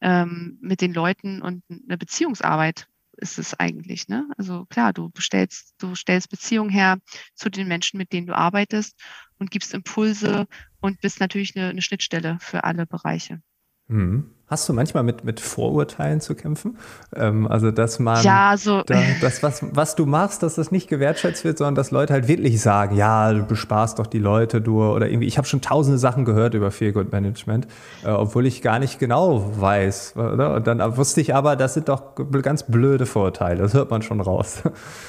ähm, 0.00 0.58
mit 0.60 0.80
den 0.80 0.94
Leuten 0.94 1.42
und 1.42 1.62
eine 1.68 1.98
Beziehungsarbeit 1.98 2.88
ist 3.16 3.38
es 3.38 3.58
eigentlich. 3.58 4.08
Ne? 4.08 4.28
Also 4.36 4.66
klar, 4.66 4.92
du 4.92 5.10
bestellst, 5.10 5.74
du 5.78 5.94
stellst 5.94 6.30
Beziehungen 6.30 6.70
her 6.70 6.98
zu 7.34 7.50
den 7.50 7.68
Menschen, 7.68 7.98
mit 7.98 8.12
denen 8.12 8.26
du 8.26 8.36
arbeitest 8.36 8.98
und 9.38 9.50
gibst 9.50 9.74
Impulse 9.74 10.46
und 10.80 11.00
bist 11.00 11.20
natürlich 11.20 11.56
eine, 11.56 11.68
eine 11.68 11.82
Schnittstelle 11.82 12.38
für 12.40 12.64
alle 12.64 12.86
Bereiche. 12.86 13.42
Mhm. 13.88 14.30
Hast 14.50 14.68
du 14.68 14.72
manchmal 14.72 15.04
mit, 15.04 15.22
mit 15.22 15.38
Vorurteilen 15.38 16.20
zu 16.20 16.34
kämpfen? 16.34 16.76
Ähm, 17.14 17.46
also, 17.46 17.70
dass 17.70 18.00
man, 18.00 18.20
ja, 18.24 18.56
so. 18.56 18.82
da, 18.82 19.00
das, 19.20 19.44
was, 19.44 19.64
was 19.70 19.94
du 19.94 20.06
machst, 20.06 20.42
dass 20.42 20.56
das 20.56 20.72
nicht 20.72 20.88
gewertschätzt 20.88 21.44
wird, 21.44 21.58
sondern 21.58 21.76
dass 21.76 21.92
Leute 21.92 22.12
halt 22.14 22.26
wirklich 22.26 22.60
sagen, 22.60 22.96
ja, 22.96 23.32
du 23.32 23.44
besparst 23.44 24.00
doch 24.00 24.08
die 24.08 24.18
Leute, 24.18 24.60
du, 24.60 24.82
oder 24.82 25.08
irgendwie, 25.08 25.28
ich 25.28 25.38
habe 25.38 25.46
schon 25.46 25.60
tausende 25.60 25.98
Sachen 25.98 26.24
gehört 26.24 26.54
über 26.54 26.72
Feel 26.72 26.90
Good 26.90 27.12
Management, 27.12 27.68
äh, 28.02 28.08
obwohl 28.08 28.44
ich 28.44 28.60
gar 28.60 28.80
nicht 28.80 28.98
genau 28.98 29.52
weiß, 29.56 30.16
oder? 30.16 30.56
Und 30.56 30.66
dann 30.66 30.96
wusste 30.96 31.20
ich 31.20 31.32
aber, 31.32 31.54
das 31.54 31.74
sind 31.74 31.88
doch 31.88 32.16
ganz 32.42 32.64
blöde 32.64 33.06
Vorurteile, 33.06 33.62
das 33.62 33.74
hört 33.74 33.92
man 33.92 34.02
schon 34.02 34.20
raus. 34.20 34.64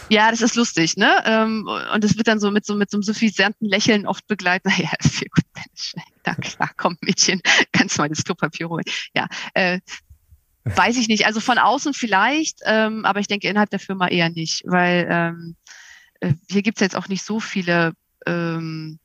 Ja, 0.09 0.29
das 0.29 0.41
ist 0.41 0.55
lustig, 0.55 0.97
ne? 0.97 1.09
Ähm, 1.25 1.67
und 1.95 2.03
es 2.03 2.15
wird 2.15 2.27
dann 2.27 2.39
so 2.39 2.51
mit 2.51 2.65
so, 2.65 2.75
mit 2.75 2.91
so 2.91 2.97
einem 2.97 3.03
suffisanten 3.03 3.67
Lächeln 3.67 4.05
oft 4.05 4.27
begleitet, 4.27 4.65
naja, 4.77 4.89
Feel 5.01 5.29
Good 5.33 5.45
Management, 5.55 6.20
na 6.25 6.35
klar, 6.35 6.71
komm, 6.77 6.97
Mädchen, 7.01 7.41
kannst 7.71 7.97
du 7.97 8.01
mal 8.01 8.09
das 8.09 8.23
Klopapier 8.23 8.69
holen. 8.69 8.85
Ja, 9.15 9.27
äh, 9.53 9.79
weiß 10.63 10.97
ich 10.97 11.07
nicht. 11.07 11.25
Also 11.25 11.39
von 11.39 11.57
außen 11.57 11.93
vielleicht, 11.93 12.59
ähm, 12.65 13.05
aber 13.05 13.19
ich 13.19 13.27
denke 13.27 13.47
innerhalb 13.47 13.69
der 13.69 13.79
Firma 13.79 14.07
eher 14.07 14.29
nicht, 14.29 14.63
weil 14.65 15.07
ähm, 15.09 15.55
äh, 16.19 16.33
hier 16.49 16.61
gibt's 16.61 16.81
jetzt 16.81 16.95
auch 16.95 17.07
nicht 17.07 17.23
so 17.23 17.39
viele 17.39 17.93
ähm, 18.25 18.99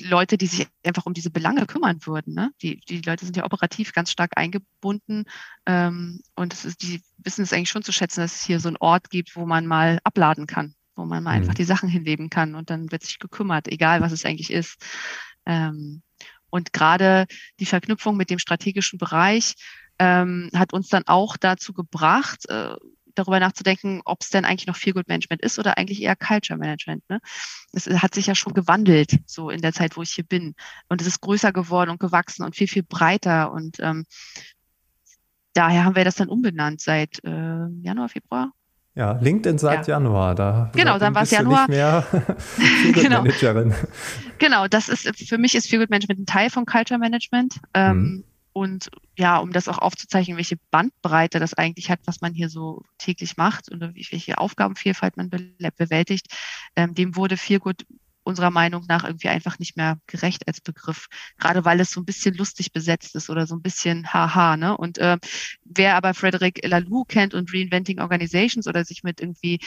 Leute, 0.00 0.36
die 0.36 0.46
sich 0.46 0.66
einfach 0.84 1.06
um 1.06 1.14
diese 1.14 1.30
Belange 1.30 1.66
kümmern 1.66 1.98
würden. 2.04 2.34
Ne? 2.34 2.50
Die, 2.62 2.80
die 2.80 3.00
Leute 3.02 3.24
sind 3.24 3.36
ja 3.36 3.44
operativ 3.44 3.92
ganz 3.92 4.10
stark 4.10 4.32
eingebunden 4.36 5.24
ähm, 5.66 6.20
und 6.34 6.52
es 6.52 6.64
ist, 6.64 6.82
die 6.82 7.02
wissen 7.18 7.42
es 7.42 7.52
eigentlich 7.52 7.70
schon 7.70 7.82
zu 7.82 7.92
schätzen, 7.92 8.20
dass 8.20 8.36
es 8.36 8.44
hier 8.44 8.60
so 8.60 8.68
einen 8.68 8.76
Ort 8.78 9.10
gibt, 9.10 9.36
wo 9.36 9.46
man 9.46 9.66
mal 9.66 10.00
abladen 10.02 10.46
kann, 10.46 10.74
wo 10.96 11.04
man 11.04 11.22
mal 11.22 11.36
mhm. 11.36 11.42
einfach 11.42 11.54
die 11.54 11.64
Sachen 11.64 11.88
hinleben 11.88 12.30
kann 12.30 12.54
und 12.54 12.70
dann 12.70 12.90
wird 12.90 13.04
sich 13.04 13.18
gekümmert, 13.18 13.68
egal 13.68 14.00
was 14.00 14.12
es 14.12 14.24
eigentlich 14.24 14.50
ist. 14.50 14.76
Ähm, 15.46 16.02
und 16.54 16.72
gerade 16.72 17.26
die 17.58 17.66
Verknüpfung 17.66 18.16
mit 18.16 18.30
dem 18.30 18.38
strategischen 18.38 18.96
Bereich 18.96 19.54
ähm, 19.98 20.50
hat 20.54 20.72
uns 20.72 20.88
dann 20.88 21.02
auch 21.06 21.36
dazu 21.36 21.72
gebracht, 21.72 22.48
äh, 22.48 22.76
darüber 23.16 23.40
nachzudenken, 23.40 24.02
ob 24.04 24.22
es 24.22 24.30
denn 24.30 24.44
eigentlich 24.44 24.68
noch 24.68 24.76
Feel 24.76 24.92
Good 24.92 25.08
Management 25.08 25.42
ist 25.42 25.58
oder 25.58 25.78
eigentlich 25.78 26.00
eher 26.00 26.14
Culture 26.14 26.56
Management. 26.56 27.02
Ne? 27.08 27.18
Es 27.72 27.88
hat 27.88 28.14
sich 28.14 28.28
ja 28.28 28.36
schon 28.36 28.54
gewandelt, 28.54 29.18
so 29.26 29.50
in 29.50 29.62
der 29.62 29.72
Zeit, 29.72 29.96
wo 29.96 30.02
ich 30.02 30.12
hier 30.12 30.22
bin. 30.22 30.54
Und 30.88 31.00
es 31.00 31.08
ist 31.08 31.20
größer 31.20 31.52
geworden 31.52 31.90
und 31.90 31.98
gewachsen 31.98 32.44
und 32.44 32.54
viel, 32.54 32.68
viel 32.68 32.84
breiter. 32.84 33.50
Und 33.50 33.80
ähm, 33.80 34.06
daher 35.54 35.84
haben 35.84 35.96
wir 35.96 36.04
das 36.04 36.14
dann 36.14 36.28
umbenannt 36.28 36.80
seit 36.80 37.18
äh, 37.24 37.66
Januar, 37.82 38.08
Februar. 38.10 38.52
Ja, 38.96 39.12
LinkedIn 39.20 39.58
seit 39.58 39.88
ja. 39.88 39.94
Januar. 39.94 40.34
Da 40.36 40.70
genau, 40.72 40.98
dann 40.98 41.14
war 41.14 41.22
es 41.22 41.30
Januar. 41.32 41.68
Nicht 41.68 41.70
mehr 41.70 42.06
genau. 42.92 43.22
Managerin. 43.22 43.74
Genau, 44.38 44.68
das 44.68 44.88
ist 44.88 45.08
für 45.28 45.38
mich 45.38 45.54
ist 45.56 45.68
Feel 45.68 45.80
Good 45.80 45.90
Management 45.90 46.20
ein 46.20 46.26
Teil 46.26 46.48
von 46.48 46.64
Culture 46.64 46.98
Management. 46.98 47.60
Ähm, 47.74 47.98
mhm. 47.98 48.24
Und 48.52 48.88
ja, 49.16 49.38
um 49.38 49.52
das 49.52 49.66
auch 49.66 49.78
aufzuzeichnen, 49.78 50.36
welche 50.36 50.58
Bandbreite 50.70 51.40
das 51.40 51.54
eigentlich 51.54 51.90
hat, 51.90 51.98
was 52.04 52.20
man 52.20 52.34
hier 52.34 52.48
so 52.48 52.84
täglich 52.98 53.36
macht 53.36 53.68
und 53.68 53.80
welche 53.80 54.38
Aufgabenvielfalt 54.38 55.16
man 55.16 55.28
bewältigt, 55.28 56.28
ähm, 56.76 56.94
dem 56.94 57.16
wurde 57.16 57.36
Feel 57.36 57.58
Good 57.58 57.84
unserer 58.24 58.50
Meinung 58.50 58.84
nach 58.88 59.04
irgendwie 59.04 59.28
einfach 59.28 59.58
nicht 59.58 59.76
mehr 59.76 59.98
gerecht 60.06 60.48
als 60.48 60.60
Begriff, 60.60 61.06
gerade 61.38 61.64
weil 61.64 61.80
es 61.80 61.90
so 61.90 62.00
ein 62.00 62.04
bisschen 62.04 62.34
lustig 62.34 62.72
besetzt 62.72 63.14
ist 63.14 63.30
oder 63.30 63.46
so 63.46 63.54
ein 63.54 63.62
bisschen 63.62 64.12
haha. 64.12 64.56
Ne? 64.56 64.76
Und 64.76 64.98
äh, 64.98 65.18
wer 65.64 65.96
aber 65.96 66.14
Frederic 66.14 66.66
Laloux 66.66 67.04
kennt 67.04 67.34
und 67.34 67.52
Reinventing 67.52 68.00
Organizations 68.00 68.66
oder 68.66 68.84
sich 68.84 69.02
mit 69.02 69.20
irgendwie 69.20 69.60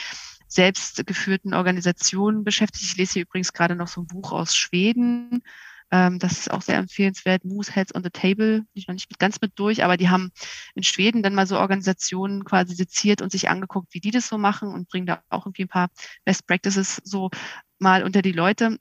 selbstgeführten 0.48 1.54
Organisationen 1.54 2.44
beschäftigt, 2.44 2.84
ich 2.84 2.96
lese 2.96 3.14
hier 3.14 3.22
übrigens 3.22 3.52
gerade 3.52 3.76
noch 3.76 3.88
so 3.88 4.02
ein 4.02 4.06
Buch 4.06 4.32
aus 4.32 4.56
Schweden, 4.56 5.42
ähm, 5.90 6.18
das 6.18 6.32
ist 6.32 6.50
auch 6.50 6.62
sehr 6.62 6.76
empfehlenswert. 6.76 7.44
Moose 7.44 7.74
Heads 7.74 7.94
on 7.94 8.02
the 8.04 8.10
Table, 8.10 8.64
ich 8.74 8.88
noch 8.88 8.94
nicht 8.94 9.18
ganz 9.18 9.40
mit 9.40 9.52
durch, 9.56 9.84
aber 9.84 9.96
die 9.96 10.08
haben 10.08 10.30
in 10.74 10.82
Schweden 10.82 11.22
dann 11.22 11.34
mal 11.34 11.46
so 11.46 11.58
Organisationen 11.58 12.44
quasi 12.44 12.74
seziert 12.74 13.22
und 13.22 13.32
sich 13.32 13.48
angeguckt, 13.48 13.94
wie 13.94 14.00
die 14.00 14.10
das 14.10 14.28
so 14.28 14.38
machen 14.38 14.68
und 14.68 14.88
bringen 14.88 15.06
da 15.06 15.22
auch 15.30 15.46
irgendwie 15.46 15.64
ein 15.64 15.68
paar 15.68 15.88
Best 16.24 16.46
Practices 16.46 17.00
so 17.04 17.30
mal 17.78 18.02
unter 18.02 18.22
die 18.22 18.32
Leute, 18.32 18.78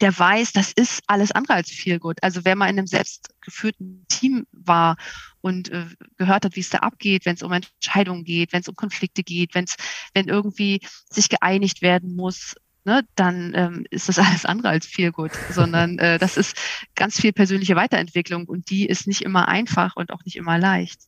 der 0.00 0.18
weiß, 0.18 0.52
das 0.52 0.72
ist 0.72 1.02
alles 1.06 1.30
andere 1.32 1.54
als 1.54 1.70
viel 1.70 2.00
gut. 2.00 2.18
Also 2.22 2.44
wer 2.44 2.56
mal 2.56 2.68
in 2.68 2.78
einem 2.78 2.86
selbstgeführten 2.86 4.04
Team 4.08 4.46
war 4.50 4.96
und 5.40 5.70
äh, 5.70 5.86
gehört 6.16 6.44
hat, 6.44 6.56
wie 6.56 6.60
es 6.60 6.70
da 6.70 6.78
abgeht, 6.78 7.26
wenn 7.26 7.36
es 7.36 7.42
um 7.42 7.52
Entscheidungen 7.52 8.24
geht, 8.24 8.52
wenn 8.52 8.60
es 8.60 8.68
um 8.68 8.74
Konflikte 8.74 9.22
geht, 9.22 9.54
wenn 9.54 9.64
es, 9.64 9.76
wenn 10.12 10.28
irgendwie 10.28 10.80
sich 11.10 11.28
geeinigt 11.28 11.80
werden 11.80 12.16
muss, 12.16 12.56
ne, 12.84 13.02
dann 13.16 13.52
ähm, 13.54 13.86
ist 13.90 14.08
das 14.08 14.18
alles 14.20 14.44
andere 14.44 14.68
als 14.68 14.86
viel 14.86 15.12
gut, 15.12 15.32
sondern 15.50 15.98
äh, 15.98 16.18
das 16.18 16.36
ist 16.36 16.56
ganz 16.94 17.20
viel 17.20 17.32
persönliche 17.32 17.76
Weiterentwicklung 17.76 18.46
und 18.46 18.70
die 18.70 18.86
ist 18.86 19.06
nicht 19.06 19.22
immer 19.22 19.48
einfach 19.48 19.96
und 19.96 20.12
auch 20.12 20.24
nicht 20.24 20.36
immer 20.36 20.58
leicht. 20.58 21.00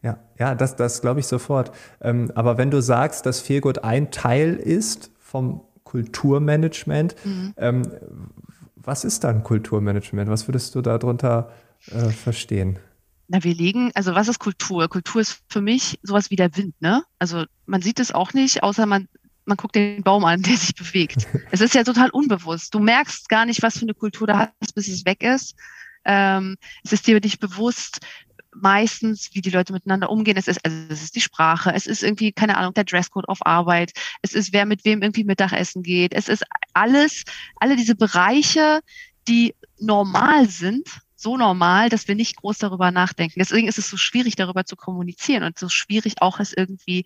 Ja, 0.00 0.18
ja, 0.38 0.54
das, 0.54 0.76
das 0.76 1.00
glaube 1.00 1.20
ich 1.20 1.26
sofort. 1.26 1.72
Ähm, 2.00 2.30
aber 2.34 2.56
wenn 2.56 2.70
du 2.70 2.80
sagst, 2.80 3.26
dass 3.26 3.40
Feelgood 3.40 3.82
ein 3.82 4.12
Teil 4.12 4.54
ist 4.54 5.10
vom 5.18 5.62
Kulturmanagement. 5.88 7.16
Mhm. 7.24 7.54
Ähm, 7.56 7.82
was 8.76 9.04
ist 9.04 9.24
dann 9.24 9.42
Kulturmanagement? 9.42 10.28
Was 10.28 10.46
würdest 10.46 10.74
du 10.74 10.82
darunter 10.82 11.50
äh, 11.86 12.10
verstehen? 12.10 12.78
Na, 13.26 13.42
wir 13.42 13.54
legen, 13.54 13.90
also 13.94 14.14
was 14.14 14.28
ist 14.28 14.38
Kultur? 14.38 14.88
Kultur 14.88 15.22
ist 15.22 15.42
für 15.48 15.62
mich 15.62 15.98
sowas 16.02 16.30
wie 16.30 16.36
der 16.36 16.54
Wind, 16.56 16.74
ne? 16.80 17.04
Also 17.18 17.44
man 17.64 17.80
sieht 17.80 18.00
es 18.00 18.12
auch 18.12 18.34
nicht, 18.34 18.62
außer 18.62 18.84
man, 18.84 19.08
man 19.48 19.56
guckt 19.56 19.74
den 19.74 20.02
Baum 20.02 20.24
an, 20.24 20.42
der 20.42 20.56
sich 20.56 20.74
bewegt. 20.74 21.26
es 21.50 21.60
ist 21.60 21.74
ja 21.74 21.82
total 21.82 22.10
unbewusst. 22.10 22.74
Du 22.74 22.78
merkst 22.78 23.28
gar 23.28 23.46
nicht, 23.46 23.62
was 23.62 23.78
für 23.78 23.82
eine 23.82 23.94
Kultur 23.94 24.26
da 24.26 24.52
hast, 24.60 24.74
bis 24.74 24.88
es 24.88 25.04
weg 25.04 25.22
ist. 25.22 25.56
Ähm, 26.04 26.56
es 26.84 26.92
ist 26.92 27.06
dir 27.06 27.20
nicht 27.20 27.40
bewusst, 27.40 28.00
meistens, 28.54 29.30
wie 29.34 29.40
die 29.40 29.50
Leute 29.50 29.72
miteinander 29.72 30.10
umgehen. 30.10 30.36
Es 30.36 30.48
ist, 30.48 30.64
also 30.64 30.76
es 30.88 31.02
ist 31.02 31.16
die 31.16 31.20
Sprache, 31.20 31.72
es 31.74 31.86
ist 31.86 32.02
irgendwie, 32.02 32.32
keine 32.32 32.56
Ahnung, 32.56 32.74
der 32.74 32.84
Dresscode 32.84 33.28
auf 33.28 33.44
Arbeit, 33.44 33.92
es 34.22 34.34
ist, 34.34 34.52
wer 34.52 34.66
mit 34.66 34.84
wem 34.84 35.02
irgendwie 35.02 35.24
Mittagessen 35.24 35.82
geht. 35.82 36.14
Es 36.14 36.28
ist 36.28 36.44
alles, 36.72 37.24
alle 37.56 37.76
diese 37.76 37.94
Bereiche, 37.94 38.80
die 39.28 39.54
normal 39.78 40.48
sind, 40.48 40.88
so 41.14 41.36
normal, 41.36 41.88
dass 41.88 42.08
wir 42.08 42.14
nicht 42.14 42.36
groß 42.36 42.58
darüber 42.58 42.90
nachdenken. 42.90 43.40
Deswegen 43.40 43.68
ist 43.68 43.78
es 43.78 43.90
so 43.90 43.96
schwierig, 43.96 44.36
darüber 44.36 44.64
zu 44.64 44.76
kommunizieren 44.76 45.42
und 45.42 45.58
so 45.58 45.68
schwierig 45.68 46.22
auch 46.22 46.40
es 46.40 46.52
irgendwie 46.52 47.04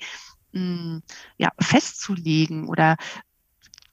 mh, 0.53 0.61
hm, 0.61 1.03
ja, 1.39 1.51
festzulegen 1.61 2.69
oder 2.69 2.97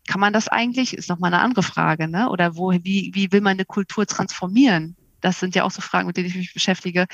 kann 0.07 0.21
man 0.21 0.33
das 0.33 0.47
eigentlich? 0.47 0.93
Ist 0.95 1.09
nochmal 1.09 1.33
eine 1.33 1.43
andere 1.43 1.63
Frage, 1.63 2.07
ne? 2.07 2.29
Oder 2.29 2.55
wo, 2.55 2.71
wie, 2.71 3.11
wie 3.13 3.31
will 3.31 3.41
man 3.41 3.53
eine 3.53 3.65
Kultur 3.65 4.07
transformieren? 4.07 4.95
das 5.21 5.39
sind 5.39 5.55
ja 5.55 5.63
auch 5.63 5.71
so 5.71 5.81
Fragen, 5.81 6.07
mit 6.07 6.17
denen 6.17 6.27
ich 6.27 6.35
mich 6.35 6.53
beschäftige. 6.53 7.05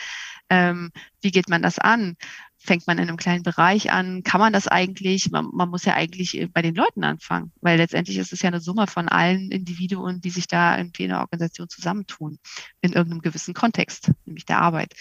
Ähm, 0.50 0.92
wie 1.22 1.32
geht 1.32 1.50
man 1.50 1.62
das 1.62 1.80
an? 1.80 2.16
Fängt 2.58 2.88
man 2.88 2.98
in 2.98 3.08
einem 3.08 3.18
kleinen 3.18 3.44
Bereich 3.44 3.92
an? 3.92 4.24
Kann 4.24 4.40
man 4.40 4.54
das 4.54 4.68
eigentlich? 4.68 5.30
Man, 5.32 5.50
man, 5.54 5.70
muss 5.70 5.86
ja 5.86 5.94
eigentlich 5.94 6.48
bei 6.54 6.62
den 6.62 6.76
Leuten 6.76 7.04
anfangen, 7.04 7.52
weil 7.62 7.78
letztendlich 7.78 8.18
ist 8.18 8.34
es 8.34 8.42
ja 8.42 8.48
eine 8.48 8.60
Summe 8.60 8.88
von 8.88 9.08
allen 9.08 9.52
Individuen, 9.52 10.22
die 10.22 10.30
sich 10.30 10.48
da 10.48 10.78
irgendwie 10.78 11.04
in 11.04 11.12
einer 11.12 11.22
Organisation 11.22 11.70
zusammentun, 11.70 12.40
in 12.82 12.94
irgendeinem 12.94 13.22
gewissen 13.22 13.54
Kontext, 13.54 14.12
nämlich 14.26 14.46
der 14.46 14.60
Arbeit. 14.60 14.96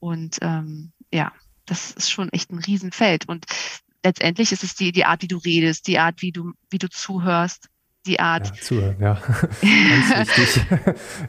Und 0.00 0.38
ähm, 0.42 0.92
ja, 1.12 1.32
das 1.66 1.90
ist 1.92 2.10
schon 2.10 2.30
echt 2.30 2.50
ein 2.50 2.58
Riesenfeld. 2.58 3.28
Und 3.28 3.46
letztendlich 4.04 4.52
ist 4.52 4.64
es 4.64 4.74
die, 4.74 4.92
die 4.92 5.04
Art, 5.04 5.22
wie 5.22 5.28
du 5.28 5.38
redest, 5.38 5.86
die 5.86 5.98
Art, 5.98 6.22
wie 6.22 6.32
du, 6.32 6.52
wie 6.70 6.78
du 6.78 6.88
zuhörst, 6.88 7.68
die 8.06 8.20
Art. 8.20 8.48
Ja, 8.48 8.62
zuhören, 8.62 9.00
ja. 9.00 9.14
Ganz 9.60 10.38
wichtig. 10.38 10.64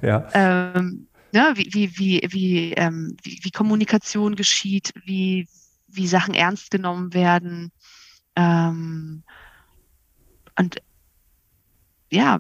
ja. 0.02 0.30
Ähm, 0.34 1.08
ne, 1.34 1.54
wie, 1.56 1.74
wie, 1.74 1.98
wie, 1.98 2.28
wie, 2.30 2.74
ähm, 2.74 3.18
wie, 3.24 3.40
wie 3.42 3.52
Kommunikation 3.52 4.36
geschieht, 4.36 4.94
wie, 5.06 5.48
wie 5.88 6.08
Sachen 6.08 6.34
ernst 6.34 6.72
genommen 6.72 7.14
werden. 7.14 7.72
Ähm, 8.36 9.24
und 10.58 10.82
ja, 12.12 12.40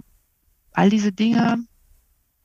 all 0.72 0.89
diese 0.89 1.12
Dinge 1.12 1.66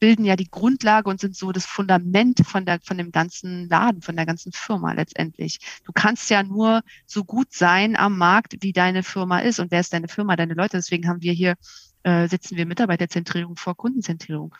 bilden 0.02 0.24
ja 0.24 0.34
die 0.34 0.50
Grundlage 0.50 1.08
und 1.08 1.20
sind 1.20 1.36
so 1.36 1.52
das 1.52 1.64
Fundament 1.64 2.44
von 2.44 2.66
der, 2.66 2.80
von 2.82 2.98
dem 2.98 3.12
ganzen 3.12 3.68
Laden, 3.68 4.02
von 4.02 4.16
der 4.16 4.26
ganzen 4.26 4.50
Firma 4.50 4.94
letztendlich. 4.94 5.60
Du 5.84 5.92
kannst 5.92 6.28
ja 6.28 6.42
nur 6.42 6.82
so 7.06 7.22
gut 7.22 7.52
sein 7.52 7.94
am 7.94 8.18
Markt, 8.18 8.56
wie 8.62 8.72
deine 8.72 9.04
Firma 9.04 9.38
ist. 9.38 9.60
Und 9.60 9.70
wer 9.70 9.78
ist 9.78 9.92
deine 9.92 10.08
Firma, 10.08 10.34
deine 10.34 10.54
Leute? 10.54 10.76
Deswegen 10.76 11.06
haben 11.06 11.22
wir 11.22 11.32
hier, 11.32 11.54
äh, 12.02 12.26
setzen 12.26 12.56
wir 12.56 12.66
Mitarbeiterzentrierung 12.66 13.54
vor 13.54 13.76
Kundenzentrierung. 13.76 14.56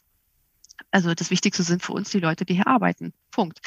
Also 0.92 1.12
das 1.12 1.30
Wichtigste 1.30 1.64
sind 1.64 1.82
für 1.82 1.92
uns 1.92 2.10
die 2.10 2.20
Leute, 2.20 2.44
die 2.44 2.54
hier 2.54 2.68
arbeiten. 2.68 3.12
Punkt 3.32 3.60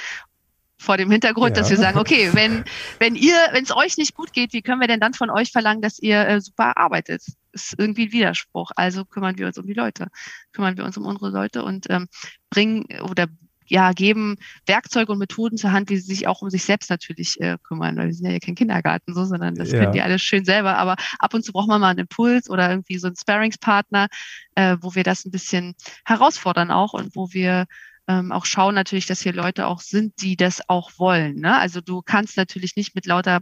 vor 0.78 0.98
dem 0.98 1.10
Hintergrund, 1.10 1.56
ja. 1.56 1.62
dass 1.62 1.70
wir 1.70 1.78
sagen, 1.78 1.98
okay, 1.98 2.30
wenn, 2.34 2.64
wenn 3.00 3.16
ihr, 3.16 3.36
wenn 3.52 3.64
es 3.64 3.76
euch 3.76 3.98
nicht 3.98 4.14
gut 4.14 4.34
geht, 4.34 4.54
wie 4.54 4.62
können 4.62 4.82
wir 4.82 4.88
denn 4.88 5.00
dann 5.00 5.14
von 5.14 5.30
euch 5.30 5.52
verlangen, 5.52 5.82
dass 5.82 6.00
ihr 6.00 6.28
äh, 6.28 6.42
super 6.42 6.78
arbeitet? 6.78 7.24
Ist 7.56 7.76
irgendwie 7.78 8.08
ein 8.08 8.12
Widerspruch. 8.12 8.72
Also 8.76 9.06
kümmern 9.06 9.38
wir 9.38 9.48
uns 9.48 9.58
um 9.58 9.66
die 9.66 9.74
Leute, 9.74 10.08
kümmern 10.52 10.78
wir 10.78 10.84
uns 10.84 10.98
um 10.98 11.06
unsere 11.06 11.32
Leute 11.32 11.64
und 11.64 11.90
ähm, 11.90 12.08
bringen 12.50 12.86
oder 13.02 13.28
ja, 13.68 13.94
geben 13.94 14.38
Werkzeuge 14.66 15.12
und 15.12 15.18
Methoden 15.18 15.58
zur 15.58 15.72
Hand, 15.72 15.90
wie 15.90 15.98
sie 15.98 16.14
sich 16.14 16.28
auch 16.28 16.42
um 16.42 16.50
sich 16.50 16.64
selbst 16.64 16.90
natürlich 16.90 17.40
äh, 17.42 17.58
kümmern, 17.64 17.98
weil 17.98 18.08
wir 18.08 18.14
sind 18.14 18.30
ja 18.30 18.38
kein 18.40 18.56
Kindergarten 18.56 19.14
so, 19.14 19.26
sondern 19.26 19.56
das 19.56 19.72
ja. 19.72 19.80
können 19.80 19.92
die 19.94 20.02
alles 20.02 20.22
schön 20.22 20.46
selber. 20.46 20.78
Aber 20.78 20.96
ab 21.20 21.34
und 21.34 21.44
zu 21.44 21.52
braucht 21.52 21.68
man 21.68 21.82
mal 21.82 21.90
einen 21.90 22.00
Impuls 22.00 22.50
oder 22.50 22.70
irgendwie 22.70 22.98
so 22.98 23.08
einen 23.08 23.16
Sparringspartner, 23.16 24.08
äh, 24.56 24.78
wo 24.82 24.94
wir 24.96 25.04
das 25.04 25.26
ein 25.26 25.32
bisschen 25.32 25.74
herausfordern 26.06 26.72
auch 26.72 26.94
und 26.94 27.16
wo 27.16 27.32
wir 27.32 27.66
ähm, 28.08 28.32
auch 28.32 28.46
schauen 28.46 28.76
natürlich, 28.76 29.08
dass 29.08 29.22
hier 29.22 29.34
Leute 29.34 29.66
auch 29.66 29.82
sind, 29.82 30.22
die 30.22 30.38
das 30.38 30.70
auch 30.70 30.92
wollen. 30.98 31.38
Ne? 31.38 31.58
Also 31.58 31.82
du 31.82 32.02
kannst 32.04 32.38
natürlich 32.38 32.76
nicht 32.76 32.94
mit 32.94 33.08
lauter 33.08 33.42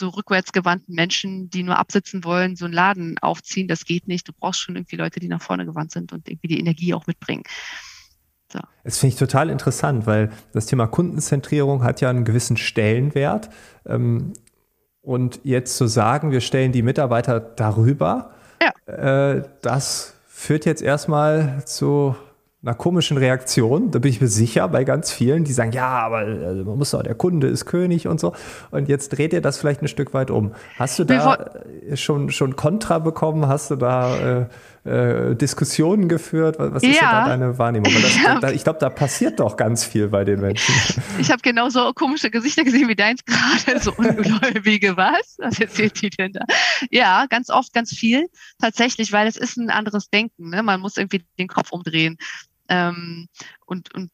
so 0.00 0.08
rückwärtsgewandten 0.08 0.94
Menschen, 0.94 1.50
die 1.50 1.62
nur 1.62 1.78
absitzen 1.78 2.24
wollen, 2.24 2.56
so 2.56 2.64
einen 2.64 2.74
Laden 2.74 3.16
aufziehen. 3.20 3.68
Das 3.68 3.84
geht 3.84 4.08
nicht. 4.08 4.26
Du 4.26 4.32
brauchst 4.32 4.60
schon 4.60 4.76
irgendwie 4.76 4.96
Leute, 4.96 5.20
die 5.20 5.28
nach 5.28 5.42
vorne 5.42 5.66
gewandt 5.66 5.92
sind 5.92 6.12
und 6.12 6.28
irgendwie 6.28 6.48
die 6.48 6.58
Energie 6.58 6.94
auch 6.94 7.06
mitbringen. 7.06 7.44
So. 8.52 8.58
Das 8.82 8.98
finde 8.98 9.14
ich 9.14 9.18
total 9.18 9.48
interessant, 9.50 10.06
weil 10.06 10.30
das 10.52 10.66
Thema 10.66 10.88
Kundenzentrierung 10.88 11.84
hat 11.84 12.00
ja 12.00 12.10
einen 12.10 12.24
gewissen 12.24 12.56
Stellenwert. 12.56 13.50
Ähm, 13.86 14.32
und 15.02 15.40
jetzt 15.44 15.76
zu 15.76 15.86
sagen, 15.86 16.32
wir 16.32 16.40
stellen 16.40 16.72
die 16.72 16.82
Mitarbeiter 16.82 17.38
darüber, 17.38 18.34
ja. 18.60 18.92
Äh, 18.92 19.48
das 19.62 20.14
führt 20.26 20.66
jetzt 20.66 20.82
erstmal 20.82 21.64
zu 21.64 22.16
einer 22.62 22.74
komischen 22.74 23.16
Reaktion, 23.16 23.90
da 23.90 23.98
bin 24.00 24.10
ich 24.10 24.20
mir 24.20 24.28
sicher, 24.28 24.68
bei 24.68 24.84
ganz 24.84 25.10
vielen, 25.10 25.44
die 25.44 25.52
sagen, 25.52 25.72
ja, 25.72 25.88
aber 25.88 26.18
also 26.18 26.64
man 26.64 26.76
muss 26.76 26.90
doch, 26.90 27.02
der 27.02 27.14
Kunde 27.14 27.46
ist 27.46 27.64
König 27.64 28.06
und 28.06 28.20
so. 28.20 28.34
Und 28.70 28.86
jetzt 28.86 29.08
dreht 29.10 29.32
ihr 29.32 29.40
das 29.40 29.56
vielleicht 29.56 29.80
ein 29.80 29.88
Stück 29.88 30.12
weit 30.12 30.30
um. 30.30 30.52
Hast 30.78 30.98
du 30.98 31.04
da 31.04 31.52
schon, 31.94 32.30
schon 32.30 32.56
Kontra 32.56 32.98
bekommen? 32.98 33.48
Hast 33.48 33.70
du 33.70 33.76
da 33.76 34.44
äh, 34.84 34.90
äh, 35.30 35.36
Diskussionen 35.36 36.08
geführt? 36.08 36.56
Was 36.58 36.82
ist 36.82 37.00
ja. 37.00 37.22
da 37.22 37.28
deine 37.28 37.56
Wahrnehmung? 37.56 37.90
Das, 38.02 38.12
da, 38.42 38.50
ich 38.50 38.62
glaube, 38.62 38.78
da 38.78 38.90
passiert 38.90 39.40
doch 39.40 39.56
ganz 39.56 39.84
viel 39.84 40.08
bei 40.08 40.24
den 40.24 40.40
Menschen. 40.40 40.74
Ich 41.18 41.30
habe 41.30 41.40
genauso 41.40 41.94
komische 41.94 42.30
Gesichter 42.30 42.64
gesehen 42.64 42.88
wie 42.88 42.96
deins 42.96 43.24
gerade, 43.24 43.80
so 43.80 43.94
ungläubige, 43.96 44.98
was? 44.98 45.36
Was 45.38 45.60
erzählt 45.60 46.02
die 46.02 46.10
denn 46.10 46.32
da? 46.32 46.44
Ja, 46.90 47.24
ganz 47.30 47.48
oft, 47.48 47.72
ganz 47.72 47.94
viel. 47.94 48.26
Tatsächlich, 48.60 49.12
weil 49.12 49.26
es 49.26 49.36
ist 49.36 49.56
ein 49.56 49.70
anderes 49.70 50.10
Denken. 50.10 50.50
Ne? 50.50 50.62
Man 50.62 50.80
muss 50.80 50.98
irgendwie 50.98 51.24
den 51.38 51.48
Kopf 51.48 51.72
umdrehen. 51.72 52.18
Ähm, 52.70 53.28
und, 53.66 53.94
und 53.94 54.10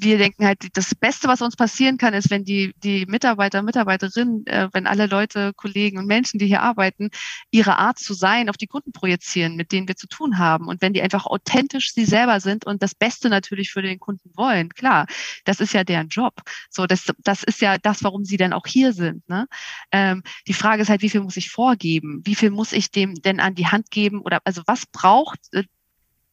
wir 0.00 0.18
denken 0.18 0.44
halt, 0.46 0.76
das 0.76 0.94
Beste, 0.94 1.28
was 1.28 1.42
uns 1.42 1.56
passieren 1.56 1.98
kann, 1.98 2.14
ist, 2.14 2.30
wenn 2.30 2.44
die, 2.44 2.74
die 2.82 3.06
Mitarbeiter, 3.06 3.62
Mitarbeiterinnen, 3.62 4.46
äh, 4.46 4.68
wenn 4.72 4.86
alle 4.86 5.06
Leute, 5.06 5.52
Kollegen 5.54 5.98
und 5.98 6.06
Menschen, 6.06 6.38
die 6.38 6.46
hier 6.46 6.62
arbeiten, 6.62 7.10
ihre 7.50 7.78
Art 7.78 7.98
zu 7.98 8.14
sein 8.14 8.48
auf 8.48 8.56
die 8.56 8.66
Kunden 8.66 8.92
projizieren, 8.92 9.56
mit 9.56 9.72
denen 9.72 9.88
wir 9.88 9.96
zu 9.96 10.06
tun 10.06 10.38
haben. 10.38 10.68
Und 10.68 10.82
wenn 10.82 10.92
die 10.92 11.02
einfach 11.02 11.26
authentisch 11.26 11.94
sie 11.94 12.04
selber 12.04 12.40
sind 12.40 12.66
und 12.66 12.82
das 12.82 12.94
Beste 12.94 13.28
natürlich 13.28 13.70
für 13.70 13.82
den 13.82 13.98
Kunden 13.98 14.30
wollen, 14.36 14.68
klar, 14.70 15.06
das 15.44 15.60
ist 15.60 15.72
ja 15.72 15.84
deren 15.84 16.08
Job. 16.08 16.34
So, 16.70 16.86
das, 16.86 17.06
das 17.18 17.42
ist 17.42 17.60
ja 17.60 17.78
das, 17.78 18.04
warum 18.04 18.24
sie 18.24 18.36
dann 18.36 18.52
auch 18.52 18.66
hier 18.66 18.92
sind. 18.92 19.28
Ne? 19.28 19.46
Ähm, 19.90 20.22
die 20.46 20.54
Frage 20.54 20.82
ist 20.82 20.90
halt, 20.90 21.02
wie 21.02 21.10
viel 21.10 21.22
muss 21.22 21.36
ich 21.36 21.50
vorgeben? 21.50 22.20
Wie 22.24 22.34
viel 22.34 22.50
muss 22.50 22.72
ich 22.72 22.90
dem 22.90 23.14
denn 23.14 23.40
an 23.40 23.54
die 23.54 23.66
Hand 23.66 23.90
geben? 23.90 24.20
Oder 24.20 24.40
also 24.44 24.62
was 24.66 24.86
braucht 24.86 25.40
äh, 25.52 25.64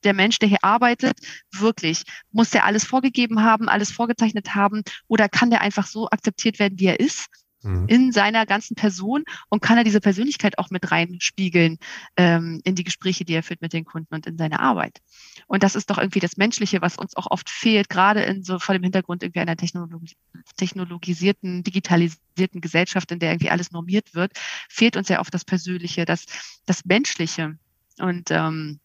der 0.06 0.14
Mensch, 0.14 0.40
der 0.40 0.50
hier 0.50 0.64
arbeitet, 0.64 1.20
wirklich? 1.52 2.04
Muss 2.32 2.52
der 2.52 2.66
alles 2.66 2.86
vorgegeben 2.86 3.44
haben, 3.44 3.70
alles 3.70 3.92
vorgezeichnet 3.92 4.56
haben 4.56 4.84
oder 5.08 5.30
kann 5.30 5.50
der 5.50 5.62
einfach 5.62 5.88
so 5.88 6.10
akzeptiert 6.10 6.60
werden, 6.60 6.80
wie 6.80 6.88
er 6.88 7.00
ist? 7.00 7.28
Mhm. 7.66 7.86
in 7.88 8.12
seiner 8.12 8.46
ganzen 8.46 8.76
Person 8.76 9.24
und 9.50 9.62
kann 9.62 9.78
er 9.78 9.84
diese 9.84 10.00
Persönlichkeit 10.00 10.60
auch 10.60 10.70
mit 10.70 10.92
reinspiegeln 10.92 11.78
ähm, 12.16 12.62
in 12.64 12.76
die 12.76 12.84
Gespräche, 12.84 13.26
die 13.26 13.34
er 13.34 13.42
führt 13.42 13.62
mit 13.62 13.74
den 13.74 13.86
Kunden 13.86 14.14
und 14.14 14.28
in 14.28 14.38
seine 14.38 14.60
Arbeit. 14.60 15.00
Und 15.48 15.64
das 15.64 15.76
ist 15.76 15.90
doch 15.90 15.98
irgendwie 15.98 16.20
das 16.20 16.38
Menschliche, 16.38 16.82
was 16.82 16.96
uns 16.98 17.16
auch 17.18 17.26
oft 17.32 17.50
fehlt, 17.50 17.90
gerade 17.90 18.22
in 18.22 18.44
so 18.44 18.60
vor 18.60 18.74
dem 18.76 18.84
Hintergrund 18.84 19.24
irgendwie 19.24 19.40
einer 19.40 19.58
Technologi 19.58 20.16
technologisierten, 20.58 21.64
digitalisierten 21.64 22.62
Gesellschaft, 22.62 23.12
in 23.12 23.20
der 23.20 23.32
irgendwie 23.32 23.50
alles 23.50 23.72
normiert 23.72 24.14
wird, 24.14 24.34
fehlt 24.70 24.96
uns 24.96 25.10
ja 25.10 25.20
oft 25.20 25.34
das 25.34 25.44
Persönliche, 25.44 26.06
das, 26.06 26.26
das 26.68 26.86
Menschliche. 26.86 27.58
Und 27.98 28.30
ähm, 28.30 28.80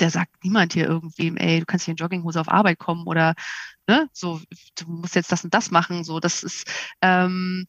der 0.00 0.10
sagt 0.10 0.44
niemand 0.44 0.72
hier 0.72 0.86
irgendwie, 0.86 1.34
ey, 1.36 1.60
du 1.60 1.66
kannst 1.66 1.84
hier 1.84 1.92
in 1.92 1.96
Jogginghose 1.96 2.40
auf 2.40 2.48
Arbeit 2.48 2.78
kommen 2.78 3.06
oder 3.06 3.34
ne, 3.86 4.08
so, 4.12 4.40
du 4.78 4.86
musst 4.86 5.14
jetzt 5.16 5.32
das 5.32 5.44
und 5.44 5.54
das 5.54 5.70
machen. 5.70 6.04
So, 6.04 6.20
das 6.20 6.42
ist, 6.42 6.70
ähm, 7.02 7.66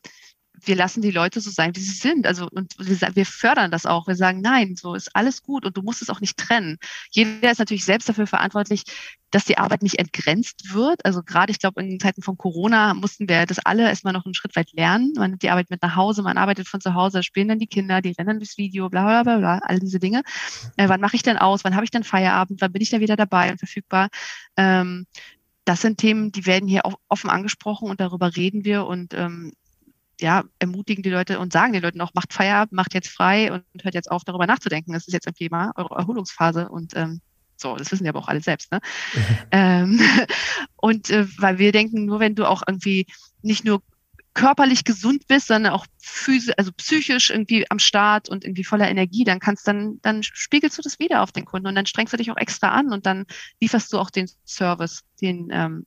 wir 0.63 0.75
lassen 0.75 1.01
die 1.01 1.11
Leute 1.11 1.41
so 1.41 1.49
sein, 1.49 1.75
wie 1.75 1.81
sie 1.81 1.95
sind. 1.95 2.27
Also 2.27 2.47
und 2.51 2.73
wir, 2.77 3.15
wir, 3.15 3.25
fördern 3.25 3.71
das 3.71 3.85
auch. 3.85 4.07
Wir 4.07 4.15
sagen, 4.15 4.41
nein, 4.41 4.75
so 4.75 4.95
ist 4.95 5.15
alles 5.15 5.43
gut 5.43 5.65
und 5.65 5.77
du 5.77 5.81
musst 5.81 6.01
es 6.01 6.09
auch 6.09 6.21
nicht 6.21 6.37
trennen. 6.37 6.77
Jeder 7.11 7.51
ist 7.51 7.59
natürlich 7.59 7.85
selbst 7.85 8.09
dafür 8.09 8.27
verantwortlich, 8.27 8.83
dass 9.31 9.45
die 9.45 9.57
Arbeit 9.57 9.81
nicht 9.81 9.97
entgrenzt 9.97 10.73
wird. 10.73 11.03
Also 11.05 11.23
gerade, 11.23 11.51
ich 11.51 11.59
glaube, 11.59 11.81
in 11.81 11.99
Zeiten 11.99 12.21
von 12.21 12.37
Corona 12.37 12.93
mussten 12.93 13.29
wir 13.29 13.45
das 13.45 13.59
alle 13.59 13.83
erstmal 13.83 14.13
noch 14.13 14.25
einen 14.25 14.33
Schritt 14.33 14.55
weit 14.55 14.73
lernen. 14.73 15.13
Man 15.15 15.31
nimmt 15.31 15.43
die 15.43 15.49
Arbeit 15.49 15.69
mit 15.69 15.81
nach 15.81 15.95
Hause, 15.95 16.21
man 16.21 16.37
arbeitet 16.37 16.67
von 16.67 16.81
zu 16.81 16.93
Hause, 16.93 17.23
spielen 17.23 17.47
dann 17.47 17.59
die 17.59 17.67
Kinder, 17.67 18.01
die 18.01 18.11
rennen 18.11 18.39
durchs 18.39 18.57
Video, 18.57 18.89
bla 18.89 19.03
bla 19.03 19.23
bla 19.23 19.37
bla, 19.37 19.57
all 19.63 19.79
diese 19.79 19.99
Dinge. 19.99 20.23
Äh, 20.77 20.89
wann 20.89 21.01
mache 21.01 21.15
ich 21.15 21.23
denn 21.23 21.37
aus? 21.37 21.63
Wann 21.63 21.75
habe 21.75 21.85
ich 21.85 21.91
denn 21.91 22.03
Feierabend? 22.03 22.61
Wann 22.61 22.71
bin 22.71 22.81
ich 22.81 22.89
da 22.89 22.99
wieder 22.99 23.15
dabei 23.15 23.51
und 23.51 23.57
verfügbar? 23.57 24.09
Ähm, 24.57 25.07
das 25.65 25.81
sind 25.81 25.99
Themen, 25.99 26.31
die 26.31 26.45
werden 26.45 26.67
hier 26.67 26.81
offen 27.07 27.29
angesprochen 27.29 27.89
und 27.89 27.99
darüber 27.99 28.35
reden 28.35 28.65
wir 28.65 28.85
und 28.85 29.13
ähm, 29.13 29.53
ja, 30.21 30.43
ermutigen 30.59 31.03
die 31.03 31.09
Leute 31.09 31.39
und 31.39 31.51
sagen 31.51 31.73
den 31.73 31.81
Leuten 31.81 32.01
auch, 32.01 32.13
macht 32.13 32.33
Feierabend, 32.33 32.73
macht 32.73 32.93
jetzt 32.93 33.09
frei 33.09 33.51
und 33.51 33.63
hört 33.83 33.95
jetzt 33.95 34.11
auf, 34.11 34.23
darüber 34.23 34.45
nachzudenken. 34.45 34.93
Das 34.93 35.07
ist 35.07 35.13
jetzt 35.13 35.27
irgendwie 35.27 35.49
mal 35.49 35.71
eure 35.75 35.95
Erholungsphase 35.95 36.69
und 36.69 36.95
ähm, 36.95 37.21
so, 37.57 37.75
das 37.75 37.91
wissen 37.91 38.03
die 38.03 38.09
aber 38.09 38.19
auch 38.19 38.27
alle 38.27 38.41
selbst. 38.41 38.71
Ne? 38.71 38.79
ähm, 39.51 39.99
und 40.75 41.09
äh, 41.09 41.25
weil 41.37 41.57
wir 41.57 41.71
denken, 41.71 42.05
nur 42.05 42.19
wenn 42.19 42.35
du 42.35 42.47
auch 42.47 42.61
irgendwie 42.67 43.07
nicht 43.41 43.65
nur 43.65 43.81
körperlich 44.33 44.85
gesund 44.85 45.27
bist, 45.27 45.47
sondern 45.47 45.73
auch 45.73 45.85
physisch, 45.99 46.53
also 46.57 46.71
psychisch 46.77 47.31
irgendwie 47.31 47.69
am 47.69 47.79
Start 47.79 48.29
und 48.29 48.45
irgendwie 48.45 48.63
voller 48.63 48.89
Energie, 48.89 49.25
dann 49.25 49.39
kannst 49.39 49.67
dann, 49.67 49.99
dann 50.03 50.23
spiegelst 50.23 50.77
du 50.77 50.81
das 50.81 50.99
wieder 50.99 51.21
auf 51.21 51.31
den 51.31 51.45
Kunden 51.45 51.67
und 51.67 51.75
dann 51.75 51.85
strengst 51.85 52.13
du 52.13 52.17
dich 52.17 52.31
auch 52.31 52.37
extra 52.37 52.69
an 52.69 52.93
und 52.93 53.05
dann 53.05 53.25
lieferst 53.59 53.91
du 53.91 53.99
auch 53.99 54.09
den 54.09 54.29
Service, 54.45 55.03
den, 55.19 55.49
ähm, 55.51 55.85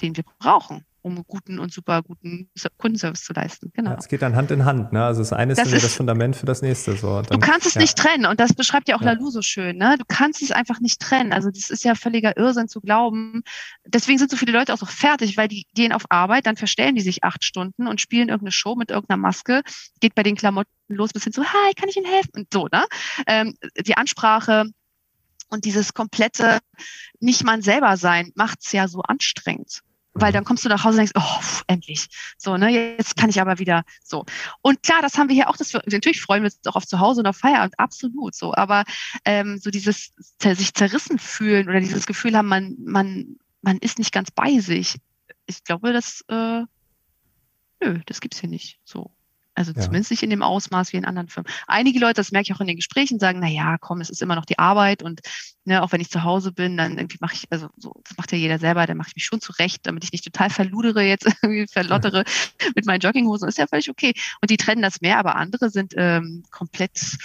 den 0.00 0.16
wir 0.16 0.24
brauchen 0.38 0.84
um 1.04 1.22
guten 1.26 1.58
und 1.58 1.70
super 1.70 2.02
guten 2.02 2.48
Kundenservice 2.78 3.24
zu 3.24 3.34
leisten. 3.34 3.70
Genau. 3.74 3.90
Ja, 3.90 3.98
es 3.98 4.08
geht 4.08 4.22
dann 4.22 4.34
Hand 4.34 4.50
in 4.50 4.64
Hand. 4.64 4.92
Ne? 4.92 5.04
Also 5.04 5.20
das 5.20 5.34
eine 5.34 5.52
ist, 5.52 5.58
das, 5.58 5.70
ist 5.70 5.84
das 5.84 5.94
Fundament 5.94 6.34
für 6.34 6.46
das 6.46 6.62
nächste. 6.62 6.96
So. 6.96 7.20
Dann, 7.20 7.38
du 7.38 7.46
kannst 7.46 7.66
es 7.66 7.74
ja. 7.74 7.82
nicht 7.82 7.98
trennen 7.98 8.24
und 8.24 8.40
das 8.40 8.54
beschreibt 8.54 8.88
ja 8.88 8.96
auch 8.96 9.02
ja. 9.02 9.12
Lalu 9.12 9.30
so 9.30 9.42
schön. 9.42 9.76
Ne? 9.76 9.96
Du 9.98 10.04
kannst 10.08 10.40
es 10.40 10.50
einfach 10.50 10.80
nicht 10.80 11.00
trennen. 11.00 11.34
Also 11.34 11.50
das 11.50 11.68
ist 11.68 11.84
ja 11.84 11.94
völliger 11.94 12.38
Irrsinn 12.38 12.68
zu 12.68 12.80
glauben. 12.80 13.42
Deswegen 13.86 14.18
sind 14.18 14.30
so 14.30 14.38
viele 14.38 14.52
Leute 14.52 14.72
auch 14.72 14.78
so 14.78 14.86
fertig, 14.86 15.36
weil 15.36 15.46
die 15.46 15.66
gehen 15.74 15.92
auf 15.92 16.04
Arbeit, 16.08 16.46
dann 16.46 16.56
verstellen 16.56 16.94
die 16.94 17.02
sich 17.02 17.22
acht 17.22 17.44
Stunden 17.44 17.86
und 17.86 18.00
spielen 18.00 18.30
irgendeine 18.30 18.52
Show 18.52 18.74
mit 18.74 18.90
irgendeiner 18.90 19.20
Maske. 19.20 19.60
Geht 20.00 20.14
bei 20.14 20.22
den 20.22 20.36
Klamotten 20.36 20.70
los 20.88 21.12
bis 21.12 21.24
hin 21.24 21.34
zu, 21.34 21.44
hi, 21.44 21.74
kann 21.74 21.90
ich 21.90 21.98
Ihnen 21.98 22.06
helfen? 22.06 22.30
Und 22.34 22.48
so, 22.50 22.68
ne? 22.72 22.82
Ähm, 23.26 23.54
die 23.86 23.96
Ansprache, 23.96 24.64
und 25.50 25.66
dieses 25.66 25.92
komplette 25.92 26.58
nicht 27.20 27.44
man 27.44 27.62
selber 27.62 27.96
sein 27.98 28.32
macht 28.34 28.60
es 28.64 28.72
ja 28.72 28.88
so 28.88 29.02
anstrengend 29.02 29.82
weil 30.14 30.32
dann 30.32 30.44
kommst 30.44 30.64
du 30.64 30.68
nach 30.68 30.84
Hause 30.84 31.00
und 31.00 31.08
denkst, 31.08 31.12
oh, 31.16 31.40
pff, 31.40 31.64
endlich. 31.66 32.06
So, 32.38 32.56
ne, 32.56 32.96
jetzt 32.96 33.16
kann 33.16 33.30
ich 33.30 33.40
aber 33.40 33.58
wieder 33.58 33.84
so. 34.02 34.24
Und 34.62 34.82
klar, 34.82 35.02
das 35.02 35.18
haben 35.18 35.28
wir 35.28 35.34
hier 35.34 35.50
auch, 35.50 35.56
dass 35.56 35.72
wir, 35.72 35.82
natürlich 35.86 36.20
freuen 36.20 36.42
wir 36.42 36.46
uns 36.46 36.66
auch 36.66 36.76
auf 36.76 36.86
zu 36.86 37.00
Hause 37.00 37.20
und 37.20 37.26
auf 37.26 37.36
Feierabend, 37.36 37.78
absolut 37.78 38.34
so. 38.34 38.54
Aber 38.54 38.84
ähm, 39.24 39.58
so 39.58 39.70
dieses 39.70 40.12
sich 40.40 40.74
zerrissen 40.74 41.18
fühlen 41.18 41.68
oder 41.68 41.80
dieses 41.80 42.06
Gefühl 42.06 42.36
haben, 42.36 42.48
man, 42.48 42.76
man, 42.78 43.36
man 43.60 43.78
ist 43.78 43.98
nicht 43.98 44.12
ganz 44.12 44.30
bei 44.30 44.60
sich. 44.60 44.96
Ich 45.46 45.64
glaube, 45.64 45.92
das, 45.92 46.24
äh, 46.28 46.62
nö, 47.82 48.00
das 48.06 48.20
gibt's 48.20 48.40
hier 48.40 48.48
nicht 48.48 48.78
so. 48.84 49.13
Also 49.54 49.72
ja. 49.72 49.80
zumindest 49.80 50.10
nicht 50.10 50.22
in 50.22 50.30
dem 50.30 50.42
Ausmaß 50.42 50.92
wie 50.92 50.96
in 50.96 51.04
anderen 51.04 51.28
Firmen. 51.28 51.50
Einige 51.66 51.98
Leute, 51.98 52.14
das 52.14 52.32
merke 52.32 52.50
ich 52.50 52.54
auch 52.54 52.60
in 52.60 52.66
den 52.66 52.76
Gesprächen, 52.76 53.18
sagen, 53.18 53.38
na 53.40 53.48
ja, 53.48 53.78
komm, 53.78 54.00
es 54.00 54.10
ist 54.10 54.22
immer 54.22 54.34
noch 54.34 54.44
die 54.44 54.58
Arbeit 54.58 55.02
und 55.02 55.20
ne, 55.64 55.82
auch 55.82 55.92
wenn 55.92 56.00
ich 56.00 56.10
zu 56.10 56.24
Hause 56.24 56.52
bin, 56.52 56.76
dann 56.76 56.98
irgendwie 56.98 57.18
mache 57.20 57.34
ich, 57.34 57.46
also 57.50 57.68
so, 57.76 58.00
das 58.04 58.16
macht 58.16 58.32
ja 58.32 58.38
jeder 58.38 58.58
selber, 58.58 58.86
dann 58.86 58.96
mache 58.96 59.08
ich 59.08 59.16
mich 59.16 59.24
schon 59.24 59.40
zurecht, 59.40 59.86
damit 59.86 60.04
ich 60.04 60.12
nicht 60.12 60.24
total 60.24 60.50
verludere 60.50 61.02
jetzt, 61.02 61.26
irgendwie 61.42 61.66
verlottere 61.66 62.24
mit 62.74 62.86
meinen 62.86 63.00
Jogginghosen, 63.00 63.48
ist 63.48 63.58
ja 63.58 63.66
völlig 63.66 63.90
okay. 63.90 64.12
Und 64.40 64.50
die 64.50 64.56
trennen 64.56 64.82
das 64.82 65.00
mehr, 65.00 65.18
aber 65.18 65.36
andere 65.36 65.70
sind 65.70 65.94
ähm, 65.96 66.42
komplett 66.50 67.18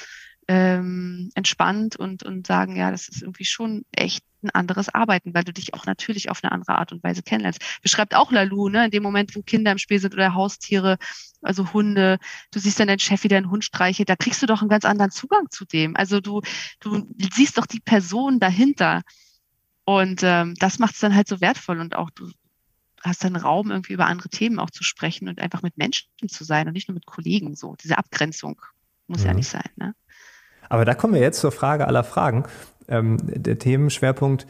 ähm, 0.49 1.29
entspannt 1.35 1.95
und, 1.95 2.23
und 2.23 2.47
sagen, 2.47 2.75
ja, 2.75 2.89
das 2.89 3.07
ist 3.07 3.21
irgendwie 3.21 3.45
schon 3.45 3.85
echt 3.91 4.23
ein 4.41 4.49
anderes 4.49 4.89
Arbeiten, 4.89 5.35
weil 5.35 5.43
du 5.43 5.53
dich 5.53 5.75
auch 5.75 5.85
natürlich 5.85 6.31
auf 6.31 6.43
eine 6.43 6.51
andere 6.51 6.79
Art 6.79 6.91
und 6.91 7.03
Weise 7.03 7.21
kennenlernst. 7.21 7.62
Beschreibt 7.83 8.15
auch 8.15 8.31
Lalu, 8.31 8.69
ne, 8.69 8.85
in 8.85 8.91
dem 8.91 9.03
Moment, 9.03 9.35
wo 9.35 9.43
Kinder 9.43 9.71
im 9.71 9.77
Spiel 9.77 9.99
sind 9.99 10.15
oder 10.15 10.33
Haustiere, 10.33 10.97
also 11.43 11.71
Hunde, 11.71 12.17
du 12.49 12.59
siehst 12.59 12.79
dann 12.79 12.88
deinen 12.88 12.97
Chef 12.97 13.23
wieder 13.23 13.38
einen 13.38 13.51
Hund 13.51 13.63
streichelt, 13.63 14.09
da 14.09 14.15
kriegst 14.15 14.41
du 14.41 14.47
doch 14.47 14.62
einen 14.62 14.69
ganz 14.69 14.85
anderen 14.85 15.12
Zugang 15.12 15.51
zu 15.51 15.65
dem. 15.65 15.95
Also 15.95 16.19
du, 16.19 16.41
du 16.79 17.07
siehst 17.35 17.59
doch 17.59 17.67
die 17.67 17.81
Person 17.81 18.39
dahinter. 18.39 19.03
Und 19.85 20.21
ähm, 20.23 20.55
das 20.55 20.79
macht 20.79 20.95
es 20.95 20.99
dann 20.99 21.13
halt 21.13 21.27
so 21.27 21.41
wertvoll 21.41 21.79
und 21.79 21.95
auch 21.95 22.09
du 22.09 22.31
hast 23.03 23.23
dann 23.23 23.35
Raum, 23.35 23.69
irgendwie 23.69 23.93
über 23.93 24.07
andere 24.07 24.29
Themen 24.29 24.57
auch 24.57 24.71
zu 24.71 24.83
sprechen 24.83 25.29
und 25.29 25.39
einfach 25.39 25.62
mit 25.62 25.77
Menschen 25.77 26.09
zu 26.27 26.43
sein 26.43 26.67
und 26.67 26.73
nicht 26.73 26.88
nur 26.88 26.95
mit 26.95 27.05
Kollegen. 27.05 27.55
So, 27.55 27.75
diese 27.75 27.99
Abgrenzung 27.99 28.59
muss 29.05 29.21
ja, 29.21 29.29
ja 29.29 29.33
nicht 29.35 29.47
sein. 29.47 29.69
Ne? 29.75 29.93
Aber 30.69 30.86
da 30.86 30.93
kommen 30.93 31.15
wir 31.15 31.21
jetzt 31.21 31.39
zur 31.39 31.51
Frage 31.51 31.88
aller 31.88 32.03
Fragen. 32.03 32.43
Ähm, 32.88 33.17
der 33.21 33.60
Themenschwerpunkt 33.60 34.47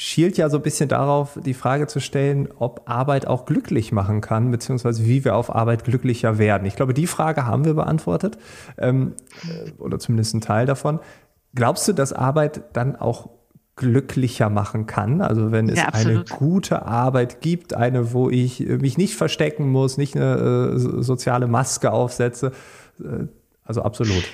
schielt 0.00 0.38
ja 0.38 0.48
so 0.48 0.56
ein 0.56 0.62
bisschen 0.62 0.88
darauf, 0.88 1.38
die 1.44 1.52
Frage 1.52 1.86
zu 1.86 2.00
stellen, 2.00 2.48
ob 2.58 2.88
Arbeit 2.88 3.26
auch 3.26 3.44
glücklich 3.44 3.92
machen 3.92 4.22
kann, 4.22 4.50
beziehungsweise 4.50 5.04
wie 5.04 5.26
wir 5.26 5.36
auf 5.36 5.54
Arbeit 5.54 5.84
glücklicher 5.84 6.38
werden. 6.38 6.64
Ich 6.64 6.74
glaube, 6.74 6.94
die 6.94 7.06
Frage 7.06 7.44
haben 7.44 7.66
wir 7.66 7.74
beantwortet, 7.74 8.38
ähm, 8.78 9.12
äh, 9.42 9.72
oder 9.72 9.98
zumindest 9.98 10.34
ein 10.34 10.40
Teil 10.40 10.64
davon. 10.64 11.00
Glaubst 11.54 11.86
du, 11.86 11.92
dass 11.92 12.14
Arbeit 12.14 12.62
dann 12.72 12.96
auch 12.96 13.28
glücklicher 13.76 14.48
machen 14.48 14.86
kann? 14.86 15.20
Also 15.20 15.52
wenn 15.52 15.68
es 15.68 15.78
ja, 15.78 15.88
eine 15.88 16.24
gute 16.24 16.86
Arbeit 16.86 17.42
gibt, 17.42 17.74
eine, 17.74 18.14
wo 18.14 18.30
ich 18.30 18.60
mich 18.60 18.96
nicht 18.96 19.16
verstecken 19.16 19.68
muss, 19.68 19.98
nicht 19.98 20.16
eine 20.16 20.76
äh, 20.76 20.78
soziale 20.78 21.46
Maske 21.46 21.92
aufsetze, 21.92 22.52
äh, 23.00 23.26
also 23.64 23.82
absolut. 23.82 24.24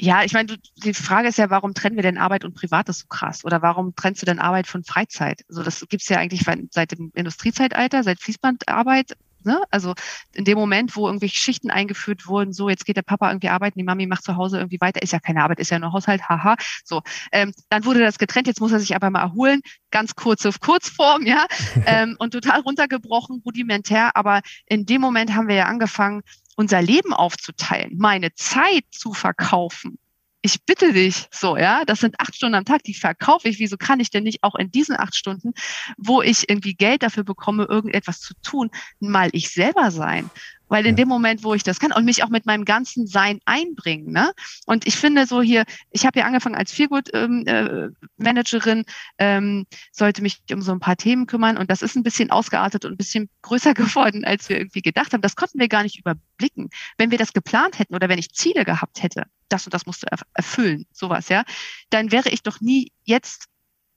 Ja, 0.00 0.24
ich 0.24 0.32
meine, 0.32 0.56
die 0.76 0.92
Frage 0.94 1.28
ist 1.28 1.38
ja, 1.38 1.50
warum 1.50 1.72
trennen 1.72 1.94
wir 1.96 2.02
denn 2.02 2.18
Arbeit 2.18 2.44
und 2.44 2.54
Privates 2.54 3.00
so 3.00 3.06
krass? 3.06 3.44
Oder 3.44 3.62
warum 3.62 3.94
trennst 3.94 4.22
du 4.22 4.26
denn 4.26 4.40
Arbeit 4.40 4.66
von 4.66 4.82
Freizeit? 4.82 5.42
Also 5.48 5.62
das 5.62 5.86
gibt's 5.88 6.08
ja 6.08 6.18
eigentlich 6.18 6.44
seit 6.70 6.92
dem 6.92 7.12
Industriezeitalter, 7.14 8.02
seit 8.02 8.20
Fließbandarbeit. 8.20 9.16
Ne? 9.44 9.62
Also 9.70 9.94
in 10.32 10.44
dem 10.44 10.58
Moment, 10.58 10.96
wo 10.96 11.06
irgendwelche 11.06 11.36
Schichten 11.36 11.70
eingeführt 11.70 12.26
wurden, 12.26 12.52
so 12.52 12.68
jetzt 12.68 12.86
geht 12.86 12.96
der 12.96 13.02
Papa 13.02 13.30
irgendwie 13.30 13.50
arbeiten, 13.50 13.78
die 13.78 13.84
Mami 13.84 14.06
macht 14.06 14.24
zu 14.24 14.36
Hause 14.36 14.58
irgendwie 14.58 14.80
weiter, 14.80 15.02
ist 15.02 15.12
ja 15.12 15.20
keine 15.20 15.42
Arbeit, 15.42 15.60
ist 15.60 15.70
ja 15.70 15.78
nur 15.78 15.92
Haushalt, 15.92 16.28
haha. 16.28 16.56
So, 16.84 17.02
ähm, 17.32 17.52
dann 17.68 17.84
wurde 17.84 18.00
das 18.00 18.18
getrennt, 18.18 18.46
jetzt 18.46 18.60
muss 18.60 18.72
er 18.72 18.80
sich 18.80 18.94
aber 18.96 19.10
mal 19.10 19.20
erholen, 19.20 19.60
ganz 19.90 20.14
kurze 20.14 20.50
Kurzform, 20.52 21.26
ja, 21.26 21.46
ähm, 21.86 22.16
und 22.18 22.32
total 22.32 22.60
runtergebrochen, 22.60 23.42
rudimentär. 23.44 24.16
Aber 24.16 24.40
in 24.66 24.86
dem 24.86 25.00
Moment 25.00 25.34
haben 25.34 25.48
wir 25.48 25.56
ja 25.56 25.66
angefangen, 25.66 26.22
unser 26.56 26.80
Leben 26.80 27.12
aufzuteilen, 27.12 27.96
meine 27.98 28.32
Zeit 28.34 28.84
zu 28.90 29.12
verkaufen. 29.12 29.98
Ich 30.46 30.62
bitte 30.66 30.92
dich, 30.92 31.26
so, 31.30 31.56
ja, 31.56 31.86
das 31.86 32.00
sind 32.00 32.16
acht 32.20 32.36
Stunden 32.36 32.54
am 32.54 32.66
Tag, 32.66 32.82
die 32.82 32.92
verkaufe 32.92 33.48
ich. 33.48 33.58
Wieso 33.60 33.78
kann 33.78 33.98
ich 33.98 34.10
denn 34.10 34.24
nicht 34.24 34.42
auch 34.42 34.54
in 34.56 34.70
diesen 34.70 34.94
acht 34.94 35.16
Stunden, 35.16 35.54
wo 35.96 36.20
ich 36.20 36.50
irgendwie 36.50 36.74
Geld 36.74 37.02
dafür 37.02 37.24
bekomme, 37.24 37.64
irgendetwas 37.64 38.20
zu 38.20 38.34
tun, 38.42 38.68
mal 39.00 39.30
ich 39.32 39.48
selber 39.48 39.90
sein? 39.90 40.30
Weil 40.68 40.86
in 40.86 40.96
ja. 40.96 41.04
dem 41.04 41.08
Moment, 41.08 41.44
wo 41.44 41.54
ich 41.54 41.62
das 41.62 41.78
kann 41.78 41.92
und 41.92 42.04
mich 42.04 42.24
auch 42.24 42.28
mit 42.28 42.46
meinem 42.46 42.64
ganzen 42.64 43.06
Sein 43.06 43.40
einbringen, 43.44 44.12
ne? 44.12 44.32
Und 44.66 44.86
ich 44.86 44.96
finde 44.96 45.26
so 45.26 45.42
hier, 45.42 45.64
ich 45.90 46.06
habe 46.06 46.18
ja 46.18 46.26
angefangen 46.26 46.54
als 46.54 46.72
Feelgood-Managerin, 46.72 48.78
ähm, 48.78 48.84
äh, 49.16 49.36
ähm, 49.36 49.66
sollte 49.92 50.22
mich 50.22 50.40
um 50.52 50.62
so 50.62 50.72
ein 50.72 50.80
paar 50.80 50.96
Themen 50.96 51.26
kümmern 51.26 51.56
und 51.56 51.70
das 51.70 51.82
ist 51.82 51.96
ein 51.96 52.02
bisschen 52.02 52.30
ausgeartet 52.30 52.84
und 52.84 52.92
ein 52.92 52.96
bisschen 52.96 53.28
größer 53.42 53.74
geworden, 53.74 54.24
als 54.24 54.48
wir 54.48 54.58
irgendwie 54.58 54.82
gedacht 54.82 55.12
haben. 55.12 55.22
Das 55.22 55.36
konnten 55.36 55.58
wir 55.58 55.68
gar 55.68 55.82
nicht 55.82 55.98
überblicken. 55.98 56.70
Wenn 56.98 57.10
wir 57.10 57.18
das 57.18 57.32
geplant 57.32 57.78
hätten 57.78 57.94
oder 57.94 58.08
wenn 58.08 58.18
ich 58.18 58.32
Ziele 58.32 58.64
gehabt 58.64 59.02
hätte, 59.02 59.24
das 59.48 59.66
und 59.66 59.74
das 59.74 59.86
musst 59.86 60.02
du 60.02 60.06
erfüllen, 60.34 60.86
sowas, 60.92 61.28
ja, 61.28 61.44
dann 61.90 62.10
wäre 62.10 62.30
ich 62.30 62.42
doch 62.42 62.60
nie 62.60 62.92
jetzt 63.04 63.46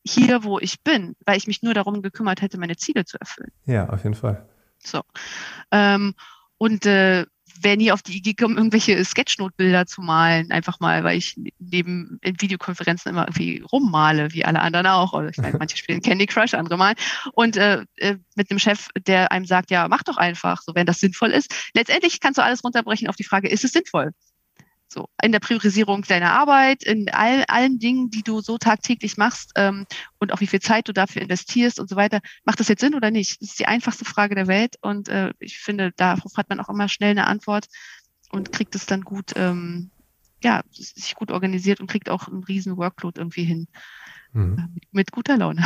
hier, 0.06 0.44
wo 0.44 0.60
ich 0.60 0.82
bin, 0.84 1.16
weil 1.26 1.38
ich 1.38 1.48
mich 1.48 1.62
nur 1.62 1.74
darum 1.74 2.02
gekümmert 2.02 2.42
hätte, 2.42 2.58
meine 2.58 2.78
Ziele 2.78 3.06
zu 3.06 3.20
erfüllen. 3.20 3.52
Ja, 3.66 3.90
auf 3.90 4.04
jeden 4.04 4.16
Fall. 4.16 4.48
So. 4.80 5.02
Ähm, 5.72 6.14
und 6.58 6.86
äh, 6.86 7.26
wäre 7.62 7.78
nie 7.78 7.92
auf 7.92 8.02
die 8.02 8.18
Idee 8.18 8.34
gekommen, 8.34 8.58
irgendwelche 8.58 9.04
Sketchnote-Bilder 9.04 9.86
zu 9.86 10.02
malen, 10.02 10.52
einfach 10.52 10.80
mal, 10.80 11.04
weil 11.04 11.18
ich 11.18 11.40
neben 11.60 12.20
in 12.22 12.40
Videokonferenzen 12.40 13.12
immer 13.12 13.24
irgendwie 13.24 13.64
rummale, 13.72 14.34
wie 14.34 14.46
alle 14.46 14.62
anderen 14.62 14.88
auch. 14.88 15.14
Oder 15.14 15.30
ich 15.30 15.38
meine, 15.38 15.58
manche 15.60 15.78
spielen 15.78 16.02
Candy 16.02 16.26
Crush, 16.26 16.54
andere 16.54 16.78
malen. 16.78 16.96
Und 17.34 17.58
äh, 17.58 17.86
äh, 17.98 18.18
mit 18.36 18.52
einem 18.52 18.60
Chef, 18.60 18.90
der 19.06 19.32
einem 19.32 19.46
sagt, 19.46 19.72
ja, 19.72 19.88
mach 19.88 20.04
doch 20.04 20.18
einfach, 20.18 20.62
so 20.62 20.76
wenn 20.76 20.86
das 20.86 21.00
sinnvoll 21.00 21.32
ist. 21.32 21.54
Letztendlich 21.74 22.20
kannst 22.20 22.38
du 22.38 22.44
alles 22.44 22.64
runterbrechen 22.64 23.08
auf 23.08 23.16
die 23.16 23.24
Frage, 23.24 23.50
ist 23.50 23.64
es 23.64 23.72
sinnvoll? 23.72 24.12
So, 24.90 25.10
in 25.22 25.34
der 25.34 25.42
Priorisierung 25.42 26.04
deiner 26.04 26.32
Arbeit, 26.32 26.84
in 26.84 27.10
all, 27.10 27.44
allen 27.50 27.78
Dingen, 27.78 28.10
die 28.10 28.24
du 28.24 28.40
so 28.40 28.58
tagtäglich 28.58 29.18
machst 29.18 29.52
ähm, 29.56 29.86
und 30.18 30.32
auch 30.32 30.40
wie 30.40 30.48
viel 30.48 30.62
Zeit 30.62 30.88
du 30.88 30.94
dafür 30.94 31.22
investierst 31.22 31.80
und 31.80 31.90
so 31.90 31.98
weiter. 31.98 32.22
Macht 32.46 32.62
das 32.62 32.70
jetzt 32.70 32.80
Sinn 32.80 32.96
oder 32.96 33.12
nicht? 33.12 33.42
Das 33.42 33.50
ist 33.50 33.60
die 33.60 33.66
einfachste 33.66 34.06
Frage 34.06 34.36
der 34.36 34.48
Welt 34.48 34.76
und 34.82 35.10
äh, 35.10 35.34
ich 35.40 35.60
finde, 35.60 35.92
darauf 35.98 36.38
hat 36.38 36.50
man 36.50 36.62
auch 36.62 36.70
immer 36.70 36.88
schnell 36.88 37.12
eine 37.12 37.28
Antwort 37.28 37.68
und 38.30 38.54
kriegt 38.54 38.76
es 38.76 38.86
dann 38.86 39.02
gut, 39.02 39.34
ähm, 39.36 39.92
ja, 40.42 40.64
sich 40.72 41.16
gut 41.16 41.32
organisiert 41.32 41.82
und 41.82 41.88
kriegt 41.88 42.10
auch 42.10 42.30
einen 42.30 42.44
riesen 42.44 42.78
Workload 42.78 43.20
irgendwie 43.20 43.44
hin. 43.44 43.68
Mhm. 44.32 44.70
Mit, 44.74 44.84
mit, 44.92 45.12
guter 45.12 45.38
Laune. 45.38 45.64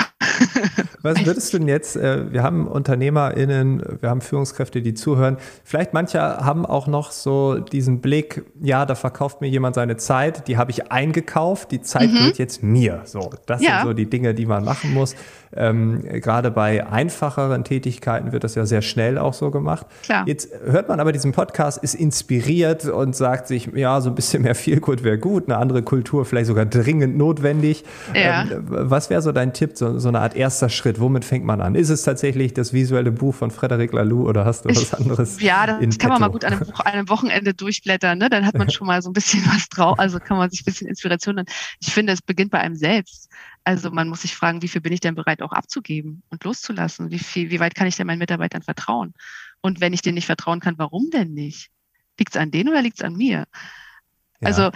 Was 1.02 1.26
würdest 1.26 1.54
du 1.54 1.60
denn 1.60 1.68
jetzt, 1.68 1.96
äh, 1.96 2.32
wir 2.32 2.44
haben 2.44 2.68
UnternehmerInnen, 2.68 3.98
wir 4.00 4.10
haben 4.10 4.22
Führungskräfte, 4.22 4.82
die 4.82 4.94
zuhören. 4.94 5.38
Vielleicht 5.64 5.94
manche 5.94 6.20
haben 6.20 6.66
auch 6.66 6.88
noch 6.88 7.12
so 7.12 7.60
diesen 7.60 8.02
Blick, 8.02 8.44
ja, 8.62 8.86
da 8.86 8.96
verkauft 8.96 9.42
mir 9.42 9.48
jemand 9.48 9.76
seine 9.76 9.98
Zeit, 9.98 10.48
die 10.48 10.58
habe 10.58 10.72
ich 10.72 10.92
eingekauft, 10.92 11.72
die 11.72 11.82
Zeit 11.82 12.10
mhm. 12.10 12.16
gehört 12.16 12.38
jetzt 12.38 12.64
mir. 12.64 13.02
So, 13.06 13.32
das 13.46 13.62
ja. 13.62 13.80
sind 13.80 13.88
so 13.88 13.94
die 13.94 14.10
Dinge, 14.10 14.34
die 14.34 14.46
man 14.46 14.64
machen 14.64 14.94
muss. 14.94 15.16
Ähm, 15.54 16.04
gerade 16.04 16.50
bei 16.50 16.88
einfacheren 16.88 17.64
Tätigkeiten 17.64 18.32
wird 18.32 18.44
das 18.44 18.56
ja 18.56 18.66
sehr 18.66 18.82
schnell 18.82 19.18
auch 19.18 19.34
so 19.34 19.52
gemacht. 19.52 19.86
Klar. 20.04 20.24
Jetzt 20.26 20.50
hört 20.66 20.88
man 20.88 21.00
aber 21.00 21.12
diesen 21.12 21.34
Podcast, 21.34 21.84
ist 21.84 21.94
inspiriert 21.94 22.86
und 22.86 23.16
sagt 23.16 23.48
sich, 23.48 23.70
ja, 23.76 24.00
so 24.00 24.10
ein 24.10 24.16
bisschen 24.16 24.44
mehr 24.44 24.56
Feelgood 24.56 25.04
wäre 25.04 25.18
gut, 25.18 25.50
eine 25.50 25.58
andere 25.58 25.84
Kultur 25.84 26.26
vielleicht 26.26 26.48
sogar 26.48 26.66
dringend 26.66 27.18
notwendig. 27.18 27.84
Ja. 28.16 28.44
Ähm, 28.44 28.64
was 28.68 29.10
wäre 29.10 29.22
so 29.22 29.32
dein 29.32 29.54
Tipp, 29.54 29.72
so, 29.76 30.00
so, 30.00 30.08
eine 30.08 30.22
Art 30.22 30.31
erster 30.36 30.70
Schritt? 30.70 31.00
Womit 31.00 31.26
fängt 31.26 31.46
man 31.46 31.62
an? 31.62 31.76
Ist 31.76 31.90
es 31.90 32.04
tatsächlich 32.04 32.54
das 32.54 32.74
visuelle 32.74 33.12
Buch 33.12 33.36
von 33.36 33.52
Frederic 33.52 33.94
Laloux 33.94 34.28
oder 34.28 34.46
hast 34.46 34.66
du 34.66 34.70
was 34.70 34.94
anderes? 34.94 35.42
ja, 35.42 35.80
das 35.80 35.98
kann 35.98 36.10
man 36.10 36.22
mal 36.22 36.30
gut 36.30 36.46
an 36.46 36.54
einem, 36.54 36.72
an 36.74 36.94
einem 36.94 37.10
Wochenende 37.10 37.54
durchblättern. 37.54 38.18
Ne? 38.18 38.30
Dann 38.30 38.46
hat 38.46 38.56
man 38.56 38.70
schon 38.70 38.88
mal 38.88 39.02
so 39.02 39.10
ein 39.10 39.14
bisschen 39.14 39.46
was 39.46 39.70
drauf, 39.70 40.00
also 40.00 40.20
kann 40.20 40.38
man 40.38 40.50
sich 40.50 40.62
ein 40.62 40.66
bisschen 40.66 40.88
Inspiration. 40.88 41.44
Ich 41.80 41.94
finde, 41.94 42.14
es 42.14 42.22
beginnt 42.22 42.52
bei 42.52 42.60
einem 42.60 42.76
selbst. 42.76 43.30
Also 43.64 43.92
man 43.92 44.10
muss 44.10 44.22
sich 44.22 44.36
fragen, 44.36 44.62
wie 44.62 44.68
viel 44.68 44.82
bin 44.82 44.94
ich 44.94 45.00
denn 45.00 45.16
bereit 45.16 45.42
auch 45.42 45.52
abzugeben 45.52 46.24
und 46.30 46.44
loszulassen? 46.44 47.12
Wie 47.12 47.20
viel, 47.20 47.52
wie 47.52 47.60
weit 47.60 47.76
kann 47.76 47.88
ich 47.88 47.96
denn 47.96 48.08
meinen 48.08 48.20
Mitarbeitern 48.20 48.62
vertrauen? 48.62 49.14
Und 49.62 49.82
wenn 49.82 49.94
ich 49.94 50.02
denen 50.02 50.16
nicht 50.16 50.26
vertrauen 50.26 50.60
kann, 50.60 50.78
warum 50.78 51.10
denn 51.12 51.34
nicht? 51.34 51.70
Liegt 52.18 52.36
es 52.36 52.42
an 52.42 52.52
denen 52.52 52.70
oder 52.70 52.82
liegt 52.82 53.00
es 53.00 53.06
an 53.06 53.16
mir? 53.16 53.46
Ja. 54.42 54.48
Also 54.48 54.72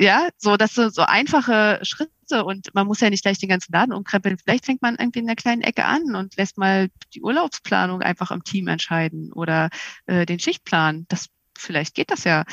ja, 0.00 0.28
so 0.38 0.56
das 0.56 0.74
sind 0.74 0.94
so 0.94 1.02
einfache 1.02 1.78
Schritte 1.82 2.44
und 2.44 2.74
man 2.74 2.86
muss 2.86 3.00
ja 3.00 3.10
nicht 3.10 3.22
gleich 3.22 3.38
den 3.38 3.50
ganzen 3.50 3.72
Laden 3.72 3.92
umkrempeln. 3.92 4.38
Vielleicht 4.38 4.64
fängt 4.64 4.80
man 4.80 4.96
irgendwie 4.98 5.18
in 5.18 5.26
einer 5.26 5.36
kleinen 5.36 5.60
Ecke 5.60 5.84
an 5.84 6.16
und 6.16 6.36
lässt 6.36 6.56
mal 6.56 6.88
die 7.12 7.20
Urlaubsplanung 7.20 8.00
einfach 8.00 8.30
im 8.30 8.42
Team 8.42 8.68
entscheiden 8.68 9.30
oder 9.32 9.68
äh, 10.06 10.24
den 10.24 10.38
Schichtplan. 10.38 11.04
Das 11.08 11.26
vielleicht 11.58 11.94
geht 11.94 12.10
das 12.10 12.24
ja 12.24 12.44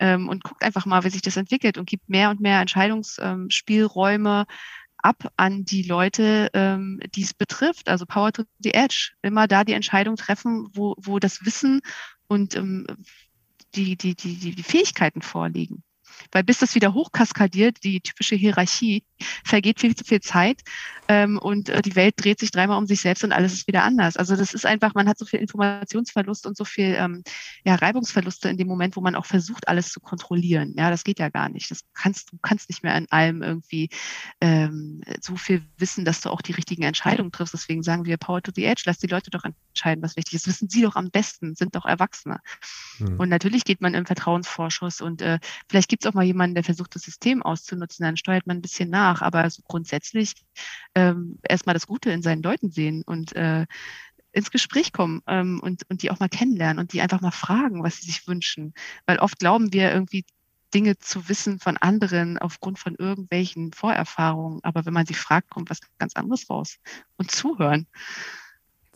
ähm, 0.00 0.28
und 0.28 0.42
guckt 0.42 0.64
einfach 0.64 0.86
mal, 0.86 1.04
wie 1.04 1.10
sich 1.10 1.22
das 1.22 1.36
entwickelt 1.36 1.78
und 1.78 1.88
gibt 1.88 2.08
mehr 2.08 2.30
und 2.30 2.40
mehr 2.40 2.60
Entscheidungsspielräume 2.60 4.46
ab 4.96 5.32
an 5.36 5.64
die 5.64 5.82
Leute, 5.82 6.50
ähm, 6.52 7.00
die 7.14 7.22
es 7.22 7.32
betrifft. 7.32 7.88
Also 7.88 8.06
Power 8.06 8.32
to 8.32 8.42
the 8.58 8.74
Edge. 8.74 9.12
Immer 9.22 9.46
da 9.46 9.62
die 9.62 9.74
Entscheidung 9.74 10.16
treffen, 10.16 10.68
wo, 10.72 10.96
wo 10.98 11.20
das 11.20 11.44
Wissen 11.44 11.80
und 12.26 12.56
ähm, 12.56 12.86
die, 13.76 13.96
die, 13.96 14.16
die, 14.16 14.54
die 14.54 14.62
Fähigkeiten 14.64 15.22
vorliegen. 15.22 15.84
Weil 16.32 16.44
bis 16.44 16.58
das 16.58 16.74
wieder 16.74 16.94
hochkaskadiert, 16.94 17.84
die 17.84 18.00
typische 18.00 18.36
Hierarchie, 18.36 19.04
vergeht 19.44 19.80
viel 19.80 19.94
zu 19.94 20.04
viel 20.04 20.20
Zeit 20.20 20.62
ähm, 21.08 21.38
und 21.38 21.68
äh, 21.68 21.82
die 21.82 21.96
Welt 21.96 22.14
dreht 22.18 22.38
sich 22.38 22.50
dreimal 22.50 22.78
um 22.78 22.86
sich 22.86 23.00
selbst 23.00 23.24
und 23.24 23.32
alles 23.32 23.52
ist 23.52 23.66
wieder 23.66 23.82
anders. 23.82 24.16
Also 24.16 24.36
das 24.36 24.54
ist 24.54 24.66
einfach, 24.66 24.94
man 24.94 25.08
hat 25.08 25.18
so 25.18 25.24
viel 25.24 25.40
Informationsverlust 25.40 26.46
und 26.46 26.56
so 26.56 26.64
viel 26.64 26.94
ähm, 26.98 27.22
ja, 27.64 27.74
Reibungsverluste 27.74 28.48
in 28.48 28.58
dem 28.58 28.68
Moment, 28.68 28.96
wo 28.96 29.00
man 29.00 29.14
auch 29.14 29.26
versucht, 29.26 29.68
alles 29.68 29.90
zu 29.90 30.00
kontrollieren. 30.00 30.74
Ja, 30.76 30.90
das 30.90 31.04
geht 31.04 31.18
ja 31.18 31.30
gar 31.30 31.48
nicht. 31.48 31.70
Das 31.70 31.80
kannst, 31.94 32.32
du 32.32 32.38
kannst 32.42 32.68
nicht 32.68 32.82
mehr 32.82 32.96
in 32.96 33.10
allem 33.10 33.42
irgendwie 33.42 33.88
ähm, 34.40 35.02
so 35.20 35.36
viel 35.36 35.62
wissen, 35.78 36.04
dass 36.04 36.20
du 36.20 36.30
auch 36.30 36.42
die 36.42 36.52
richtigen 36.52 36.82
Entscheidungen 36.82 37.32
triffst. 37.32 37.54
Deswegen 37.54 37.82
sagen 37.82 38.04
wir 38.04 38.18
Power 38.18 38.42
to 38.42 38.52
the 38.54 38.64
Edge, 38.64 38.82
lass 38.84 38.98
die 38.98 39.06
Leute 39.06 39.30
doch 39.30 39.44
entscheiden, 39.44 40.02
was 40.02 40.16
wichtig 40.16 40.34
ist. 40.34 40.46
Wissen 40.46 40.68
sie 40.68 40.82
doch 40.82 40.96
am 40.96 41.10
besten, 41.10 41.54
sind 41.54 41.74
doch 41.74 41.86
Erwachsene. 41.86 42.40
Hm. 42.98 43.18
Und 43.18 43.30
natürlich 43.30 43.64
geht 43.64 43.80
man 43.80 43.94
im 43.94 44.04
Vertrauensvorschuss 44.04 45.00
und 45.00 45.22
äh, 45.22 45.38
vielleicht 45.68 45.88
gibt 45.88 46.04
es 46.04 46.10
auch 46.10 46.14
mal 46.14 46.24
jemanden, 46.24 46.54
der 46.54 46.64
versucht, 46.64 46.94
das 46.94 47.02
System 47.02 47.42
auszunutzen, 47.42 48.04
dann 48.04 48.18
steuert 48.18 48.46
man 48.46 48.58
ein 48.58 48.62
bisschen 48.62 48.90
nach. 48.90 49.07
Aber 49.22 49.48
so 49.50 49.62
grundsätzlich 49.66 50.34
ähm, 50.94 51.38
erstmal 51.42 51.74
das 51.74 51.86
Gute 51.86 52.10
in 52.10 52.22
seinen 52.22 52.42
Leuten 52.42 52.70
sehen 52.70 53.02
und 53.04 53.34
äh, 53.34 53.66
ins 54.32 54.50
Gespräch 54.50 54.92
kommen 54.92 55.22
ähm, 55.26 55.60
und, 55.60 55.88
und 55.88 56.02
die 56.02 56.10
auch 56.10 56.20
mal 56.20 56.28
kennenlernen 56.28 56.78
und 56.78 56.92
die 56.92 57.00
einfach 57.00 57.20
mal 57.20 57.30
fragen, 57.30 57.82
was 57.82 57.96
sie 57.96 58.06
sich 58.06 58.26
wünschen. 58.28 58.74
Weil 59.06 59.18
oft 59.18 59.38
glauben 59.38 59.72
wir 59.72 59.92
irgendwie 59.92 60.24
Dinge 60.74 60.98
zu 60.98 61.28
wissen 61.28 61.58
von 61.58 61.76
anderen 61.76 62.38
aufgrund 62.38 62.78
von 62.78 62.94
irgendwelchen 62.94 63.72
Vorerfahrungen. 63.72 64.60
Aber 64.62 64.84
wenn 64.84 64.92
man 64.92 65.06
sie 65.06 65.14
fragt, 65.14 65.50
kommt 65.50 65.70
was 65.70 65.80
ganz 65.98 66.14
anderes 66.14 66.48
raus. 66.50 66.78
Und 67.16 67.30
zuhören. 67.30 67.86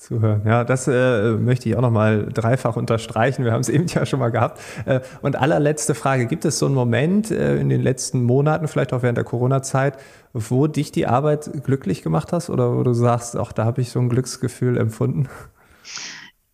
Zuhören. 0.02 0.42
Ja, 0.44 0.64
das 0.64 0.88
äh, 0.88 1.30
möchte 1.34 1.68
ich 1.68 1.76
auch 1.76 1.80
nochmal 1.80 2.26
dreifach 2.26 2.74
unterstreichen. 2.74 3.44
Wir 3.44 3.52
haben 3.52 3.60
es 3.60 3.68
eben 3.68 3.86
ja 3.86 4.04
schon 4.04 4.18
mal 4.18 4.30
gehabt. 4.30 4.60
Äh, 4.84 4.98
und 5.20 5.36
allerletzte 5.36 5.94
Frage. 5.94 6.26
Gibt 6.26 6.44
es 6.44 6.58
so 6.58 6.66
einen 6.66 6.74
Moment 6.74 7.30
äh, 7.30 7.58
in 7.58 7.68
den 7.68 7.80
letzten 7.80 8.24
Monaten, 8.24 8.66
vielleicht 8.66 8.92
auch 8.92 9.02
während 9.02 9.16
der 9.16 9.24
Corona-Zeit, 9.24 9.96
wo 10.32 10.66
dich 10.66 10.90
die 10.90 11.06
Arbeit 11.06 11.50
glücklich 11.62 12.02
gemacht 12.02 12.32
hast 12.32 12.50
oder 12.50 12.76
wo 12.76 12.82
du 12.82 12.94
sagst, 12.94 13.36
auch 13.36 13.52
da 13.52 13.64
habe 13.64 13.80
ich 13.80 13.90
so 13.90 14.00
ein 14.00 14.08
Glücksgefühl 14.08 14.76
empfunden? 14.76 15.28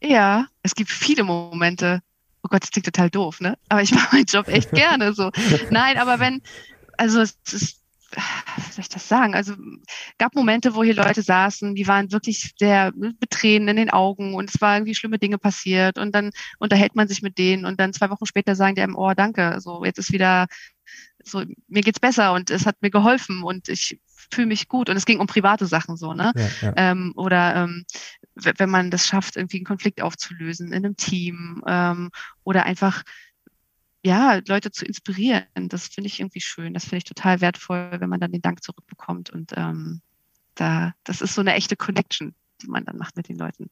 Ja, 0.02 0.44
es 0.62 0.74
gibt 0.74 0.90
viele 0.90 1.24
Momente. 1.24 2.00
Oh 2.42 2.48
Gott, 2.50 2.62
das 2.62 2.70
klingt 2.70 2.84
total 2.84 3.08
doof, 3.08 3.40
ne? 3.40 3.56
Aber 3.70 3.80
ich 3.80 3.92
mache 3.94 4.14
meinen 4.14 4.26
Job 4.26 4.46
echt 4.48 4.72
gerne 4.72 5.14
so. 5.14 5.30
Nein, 5.70 5.96
aber 5.96 6.20
wenn, 6.20 6.42
also 6.98 7.22
es 7.22 7.38
ist 7.50 7.80
wie 8.14 8.72
soll 8.72 8.80
ich 8.80 8.88
das 8.88 9.08
sagen? 9.08 9.34
Also 9.34 9.54
gab 10.18 10.34
Momente, 10.34 10.74
wo 10.74 10.82
hier 10.82 10.94
Leute 10.94 11.22
saßen, 11.22 11.74
die 11.74 11.86
waren 11.86 12.10
wirklich 12.12 12.54
sehr 12.58 12.92
mit 12.94 13.30
Tränen 13.30 13.68
in 13.68 13.76
den 13.76 13.90
Augen 13.90 14.34
und 14.34 14.52
es 14.52 14.60
waren 14.60 14.78
irgendwie 14.78 14.94
schlimme 14.94 15.18
Dinge 15.18 15.38
passiert 15.38 15.98
und 15.98 16.14
dann 16.14 16.30
unterhält 16.58 16.96
man 16.96 17.08
sich 17.08 17.22
mit 17.22 17.38
denen 17.38 17.64
und 17.64 17.78
dann 17.80 17.92
zwei 17.92 18.10
Wochen 18.10 18.26
später 18.26 18.54
sagen 18.54 18.74
die 18.74 18.82
einem, 18.82 18.96
oh 18.96 19.12
danke, 19.14 19.60
so 19.60 19.84
jetzt 19.84 19.98
ist 19.98 20.12
wieder 20.12 20.46
so 21.22 21.44
mir 21.68 21.82
geht's 21.82 22.00
besser 22.00 22.32
und 22.32 22.50
es 22.50 22.64
hat 22.64 22.76
mir 22.80 22.90
geholfen 22.90 23.42
und 23.42 23.68
ich 23.68 24.00
fühle 24.30 24.46
mich 24.46 24.68
gut 24.68 24.88
und 24.88 24.96
es 24.96 25.06
ging 25.06 25.20
um 25.20 25.26
private 25.26 25.66
Sachen 25.66 25.96
so, 25.96 26.14
ne? 26.14 26.32
Ja, 26.34 26.48
ja. 26.62 26.72
Ähm, 26.76 27.12
oder 27.16 27.56
ähm, 27.56 27.84
wenn 28.34 28.70
man 28.70 28.90
das 28.90 29.06
schafft, 29.06 29.36
irgendwie 29.36 29.58
einen 29.58 29.66
Konflikt 29.66 30.00
aufzulösen 30.00 30.68
in 30.68 30.84
einem 30.84 30.96
Team 30.96 31.62
ähm, 31.66 32.10
oder 32.44 32.64
einfach 32.64 33.02
ja, 34.04 34.40
Leute 34.46 34.70
zu 34.70 34.84
inspirieren. 34.84 35.44
Das 35.54 35.88
finde 35.88 36.08
ich 36.08 36.20
irgendwie 36.20 36.40
schön. 36.40 36.74
Das 36.74 36.84
finde 36.84 36.98
ich 36.98 37.04
total 37.04 37.40
wertvoll, 37.40 37.96
wenn 37.98 38.08
man 38.08 38.20
dann 38.20 38.32
den 38.32 38.42
Dank 38.42 38.62
zurückbekommt. 38.62 39.30
Und 39.30 39.52
ähm, 39.56 40.00
da, 40.54 40.94
das 41.04 41.20
ist 41.20 41.34
so 41.34 41.40
eine 41.40 41.54
echte 41.54 41.76
Connection, 41.76 42.34
die 42.62 42.68
man 42.68 42.84
dann 42.84 42.96
macht 42.96 43.16
mit 43.16 43.28
den 43.28 43.36
Leuten. 43.36 43.70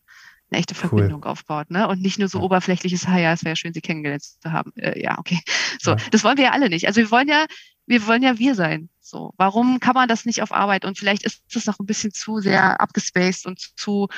Eine 0.51 0.61
echte 0.61 0.75
Verbindung 0.75 1.23
cool. 1.25 1.31
aufbaut, 1.31 1.71
ne? 1.71 1.89
Und 1.89 2.01
nicht 2.01 2.19
nur 2.19 2.29
so 2.29 2.39
ja. 2.39 2.45
oberflächliches, 2.45 3.09
ha 3.09 3.19
ja, 3.19 3.33
es 3.33 3.43
wäre 3.43 3.53
ja 3.53 3.57
schön, 3.57 3.73
sie 3.73 3.81
kennengelernt 3.81 4.23
zu 4.23 4.53
haben. 4.53 4.73
Äh, 4.77 5.01
ja, 5.03 5.19
okay. 5.19 5.41
So, 5.81 5.93
ja. 5.93 5.97
das 6.11 6.23
wollen 6.23 6.37
wir 6.37 6.45
ja 6.45 6.53
alle 6.53 6.69
nicht. 6.69 6.87
Also 6.87 7.01
wir 7.01 7.11
wollen 7.11 7.29
ja, 7.29 7.47
wir 7.87 8.07
wollen 8.07 8.23
ja 8.23 8.39
wir 8.39 8.55
sein. 8.55 8.89
So, 9.01 9.35
warum 9.37 9.81
kann 9.81 9.95
man 9.95 10.09
das 10.09 10.25
nicht 10.25 10.43
auf 10.43 10.53
Arbeit? 10.53 10.85
Und 10.85 10.99
vielleicht 10.99 11.25
ist 11.25 11.43
es 11.55 11.67
noch 11.67 11.79
ein 11.79 11.87
bisschen 11.87 12.13
zu 12.13 12.41
sehr 12.41 12.81
abgespaced 12.81 13.47
und 13.47 13.61
zu, 13.77 14.09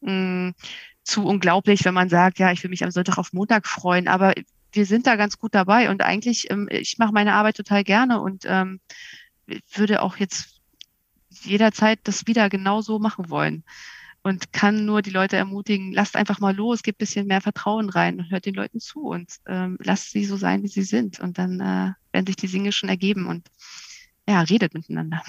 mh, 0.00 0.12
mm, 0.12 0.54
zu 1.02 1.24
unglaublich, 1.24 1.84
wenn 1.84 1.94
man 1.94 2.08
sagt, 2.08 2.38
ja, 2.38 2.50
ich 2.50 2.62
will 2.62 2.70
mich 2.70 2.82
am 2.82 2.90
Sonntag 2.90 3.18
auf 3.18 3.32
Montag 3.32 3.66
freuen, 3.66 4.08
aber 4.08 4.34
wir 4.76 4.86
sind 4.86 5.06
da 5.06 5.16
ganz 5.16 5.38
gut 5.38 5.54
dabei 5.54 5.90
und 5.90 6.02
eigentlich, 6.02 6.50
ähm, 6.50 6.68
ich 6.70 6.98
mache 6.98 7.12
meine 7.12 7.34
Arbeit 7.34 7.56
total 7.56 7.84
gerne 7.84 8.20
und 8.20 8.44
ähm, 8.46 8.80
würde 9.74 10.02
auch 10.02 10.16
jetzt 10.16 10.60
jederzeit 11.42 12.00
das 12.04 12.26
wieder 12.26 12.48
genauso 12.48 12.98
machen 12.98 13.30
wollen. 13.30 13.64
und 14.26 14.52
kann 14.52 14.84
nur 14.84 15.02
die 15.02 15.10
Leute 15.10 15.36
ermutigen, 15.36 15.92
lasst 15.92 16.16
einfach 16.16 16.40
mal 16.40 16.52
los, 16.54 16.82
gebt 16.82 16.96
ein 16.96 16.98
bisschen 16.98 17.26
mehr 17.28 17.40
Vertrauen 17.40 17.88
rein 17.88 18.18
und 18.18 18.32
hört 18.32 18.44
den 18.44 18.54
Leuten 18.56 18.80
zu 18.80 19.02
und 19.06 19.36
ähm, 19.46 19.78
lasst 19.80 20.10
sie 20.10 20.24
so 20.24 20.36
sein, 20.36 20.64
wie 20.64 20.68
sie 20.68 20.82
sind. 20.82 21.20
Und 21.20 21.38
dann 21.38 21.60
äh, 21.60 21.92
werden 22.12 22.26
sich 22.26 22.34
die 22.34 22.48
Dinge 22.48 22.72
schon 22.72 22.88
ergeben 22.88 23.28
und 23.28 23.46
ja, 24.28 24.40
redet 24.40 24.74
miteinander. 24.74 25.22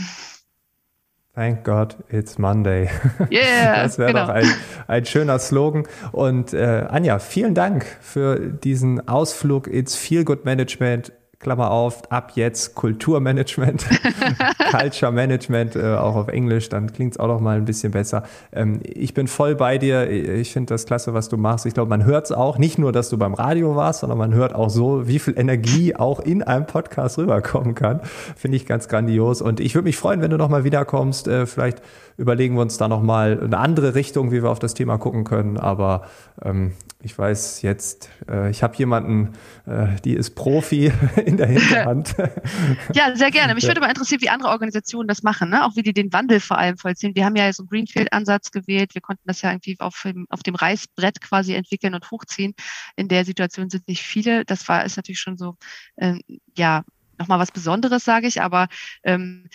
Thank 1.38 1.64
God 1.66 1.96
it's 2.10 2.40
Monday. 2.40 2.90
Yeah, 3.30 3.84
das 3.84 4.00
wäre 4.00 4.12
genau. 4.12 4.26
doch 4.26 4.34
ein, 4.34 4.52
ein 4.88 5.06
schöner 5.06 5.38
Slogan. 5.38 5.84
Und 6.12 6.52
äh, 6.52 6.88
Anja, 6.90 7.20
vielen 7.20 7.54
Dank 7.54 7.86
für 8.02 8.40
diesen 8.40 9.08
Ausflug 9.08 9.68
ins 9.68 9.96
Feel 9.96 10.24
Good 10.26 10.46
Management 10.46 11.12
Klammer 11.40 11.70
auf, 11.70 12.12
ab 12.12 12.32
jetzt 12.34 12.74
Kulturmanagement, 12.74 13.86
Culture 14.72 15.12
Management, 15.12 15.76
äh, 15.76 15.94
auch 15.94 16.16
auf 16.16 16.30
Englisch, 16.30 16.68
dann 16.70 16.92
klingt 16.92 17.14
es 17.14 17.20
auch 17.20 17.28
noch 17.28 17.40
mal 17.40 17.58
ein 17.58 17.66
bisschen 17.66 17.92
besser. 17.92 18.24
Ähm, 18.52 18.80
ich 18.84 19.14
bin 19.14 19.28
voll 19.28 19.54
bei 19.54 19.78
dir. 19.78 20.10
Ich 20.10 20.52
finde 20.52 20.74
das 20.74 20.88
klasse, 20.88 21.14
was 21.14 21.30
du 21.30 21.38
machst. 21.38 21.68
Ich 21.68 21.76
glaube, 21.76 21.90
man 21.90 22.06
hört 22.06 22.26
es 22.26 22.32
auch, 22.32 22.58
nicht 22.58 22.80
nur, 22.80 22.92
dass 22.92 23.10
du 23.10 23.20
beim 23.20 23.36
Radio 23.36 23.76
warst, 23.76 24.00
sondern 24.00 24.18
man 24.18 24.34
hört 24.34 24.56
auch 24.56 24.72
so, 24.72 25.08
wie 25.08 25.20
viel 25.20 25.38
Energie 25.38 25.96
auch 25.96 26.20
in 26.20 26.42
einem 26.42 26.66
Podcast 26.66 27.20
rüberkommen 27.20 27.76
kann. 27.76 28.02
Finde 28.36 28.58
ich 28.58 28.66
ganz 28.66 28.88
grandios. 28.88 29.44
Und 29.44 29.60
ich 29.60 29.76
würde 29.76 29.86
mich 29.86 29.98
freuen, 29.98 30.22
wenn 30.22 30.32
du 30.32 30.38
noch 30.38 30.50
mal 30.50 30.64
wiederkommst. 30.64 31.28
Äh, 31.28 31.46
vielleicht 31.46 31.84
überlegen 32.18 32.56
wir 32.56 32.62
uns 32.62 32.78
da 32.78 32.88
noch 32.88 33.04
mal 33.04 33.40
eine 33.40 33.60
andere 33.60 33.94
Richtung, 33.94 34.32
wie 34.32 34.42
wir 34.42 34.50
auf 34.50 34.60
das 34.60 34.74
Thema 34.74 34.98
gucken 34.98 35.24
können. 35.24 35.58
Aber 35.58 36.02
ähm, 36.44 36.74
ich 37.08 37.18
weiß 37.18 37.62
jetzt, 37.62 38.10
äh, 38.30 38.52
ich 38.52 38.64
habe 38.64 38.76
jemanden, 38.76 39.32
äh, 39.66 39.96
die 40.04 40.14
ist 40.14 40.36
Profi 40.36 40.92
in 41.26 41.38
der 41.38 41.48
Hinterhand. 41.48 42.14
ja, 42.94 43.16
sehr 43.16 43.32
gerne. 43.32 43.56
Mich 43.56 43.66
würde 43.66 43.80
mal 43.80 43.88
interessieren, 43.88 44.22
wie 44.22 44.30
andere 44.30 44.50
Organisationen 44.50 45.08
das 45.08 45.24
machen, 45.24 45.50
ne? 45.50 45.66
auch 45.66 45.78
wie 45.78 45.84
die 45.84 45.94
den 45.94 46.12
Wandel 46.12 46.42
vor 46.42 46.58
allem 46.58 46.78
vollziehen. 46.78 47.16
Wir 47.16 47.24
haben 47.24 47.38
ja 47.38 47.52
so 47.54 47.64
einen 47.64 47.70
Greenfield-Ansatz 47.70 48.52
gewählt. 48.52 48.94
Wir 48.94 49.00
konnten 49.00 49.24
das 49.26 49.42
ja 49.42 49.52
irgendwie 49.52 49.78
auf 49.80 50.02
dem, 50.04 50.28
auf 50.30 50.44
dem 50.44 50.56
Reißbrett 50.56 51.22
quasi 51.22 51.54
entwickeln 51.54 51.96
und 51.96 52.12
hochziehen. 52.12 52.56
In 52.98 53.08
der 53.08 53.24
Situation 53.24 53.70
sind 53.70 53.88
nicht 53.88 54.04
viele. 54.04 54.44
Das 54.44 54.68
war 54.68 54.84
ist 54.84 54.98
natürlich 54.98 55.22
schon 55.22 55.38
so, 55.38 55.56
äh, 55.96 56.16
ja, 56.58 56.84
nochmal 57.20 57.40
was 57.40 57.52
Besonderes, 57.52 58.04
sage 58.04 58.28
ich, 58.28 58.42
aber 58.42 58.68
ähm, 59.04 59.48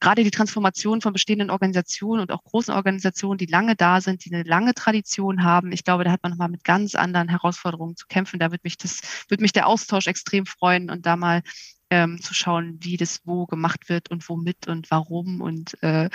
gerade 0.00 0.24
die 0.24 0.30
Transformation 0.30 1.00
von 1.00 1.12
bestehenden 1.12 1.50
Organisationen 1.50 2.22
und 2.22 2.32
auch 2.32 2.42
großen 2.44 2.74
Organisationen, 2.74 3.38
die 3.38 3.46
lange 3.46 3.76
da 3.76 4.00
sind, 4.00 4.24
die 4.24 4.32
eine 4.32 4.42
lange 4.44 4.74
Tradition 4.74 5.42
haben, 5.42 5.72
ich 5.72 5.84
glaube, 5.84 6.04
da 6.04 6.10
hat 6.10 6.22
man 6.22 6.32
nochmal 6.32 6.48
mit 6.48 6.64
ganz 6.64 6.94
anderen 6.94 7.28
Herausforderungen 7.28 7.96
zu 7.96 8.06
kämpfen. 8.06 8.38
Da 8.38 8.50
wird 8.50 8.64
mich 8.64 8.76
das, 8.76 9.00
wird 9.28 9.40
mich 9.40 9.52
der 9.52 9.66
Austausch 9.66 10.06
extrem 10.06 10.46
freuen 10.46 10.90
und 10.90 11.06
da 11.06 11.16
mal 11.16 11.42
ähm, 11.90 12.20
zu 12.20 12.34
schauen, 12.34 12.78
wie 12.80 12.96
das 12.96 13.20
wo 13.24 13.46
gemacht 13.46 13.88
wird 13.88 14.10
und 14.10 14.28
womit 14.28 14.68
und 14.68 14.90
warum 14.90 15.40
und 15.40 15.82
äh, 15.82 16.10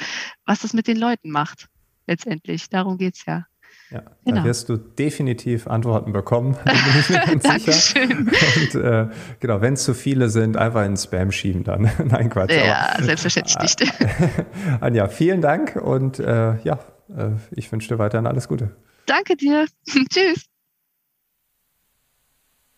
was 0.46 0.62
das 0.62 0.74
mit 0.74 0.88
den 0.88 0.98
Leuten 0.98 1.32
macht. 1.32 1.70
Letztendlich. 2.06 2.70
Darum 2.70 2.98
geht's 2.98 3.26
ja. 3.26 3.46
Ja, 3.94 4.02
genau. 4.26 4.42
da 4.42 4.46
wirst 4.46 4.70
du 4.70 4.78
definitiv 4.78 5.68
Antworten 5.68 6.14
bekommen, 6.14 6.58
bin 6.66 6.74
ich 7.00 7.10
mir 7.10 7.20
ganz 7.20 7.66
sicher. 7.66 8.02
Und 8.02 8.76
äh, 8.76 9.08
genau, 9.40 9.62
wenn 9.62 9.76
es 9.76 9.84
zu 9.84 9.94
viele 9.94 10.30
sind, 10.30 10.58
einfach 10.58 10.84
in 10.84 10.98
Spam 10.98 11.32
schieben 11.32 11.64
dann. 11.64 11.92
Nein, 12.04 12.32
Quatsch. 12.32 12.52
Ja, 12.52 12.96
aber, 12.96 13.04
selbstverständlich 13.04 13.78
nicht. 13.80 13.94
Anja, 14.82 15.08
vielen 15.10 15.42
Dank 15.42 15.76
und 15.76 16.18
äh, 16.18 16.60
ja, 16.64 16.80
äh, 17.16 17.34
ich 17.52 17.72
wünsche 17.72 17.88
dir 17.88 18.00
weiterhin 18.00 18.26
alles 18.26 18.48
Gute. 18.48 18.72
Danke 19.06 19.36
dir. 19.36 19.68
Tschüss. 19.86 20.48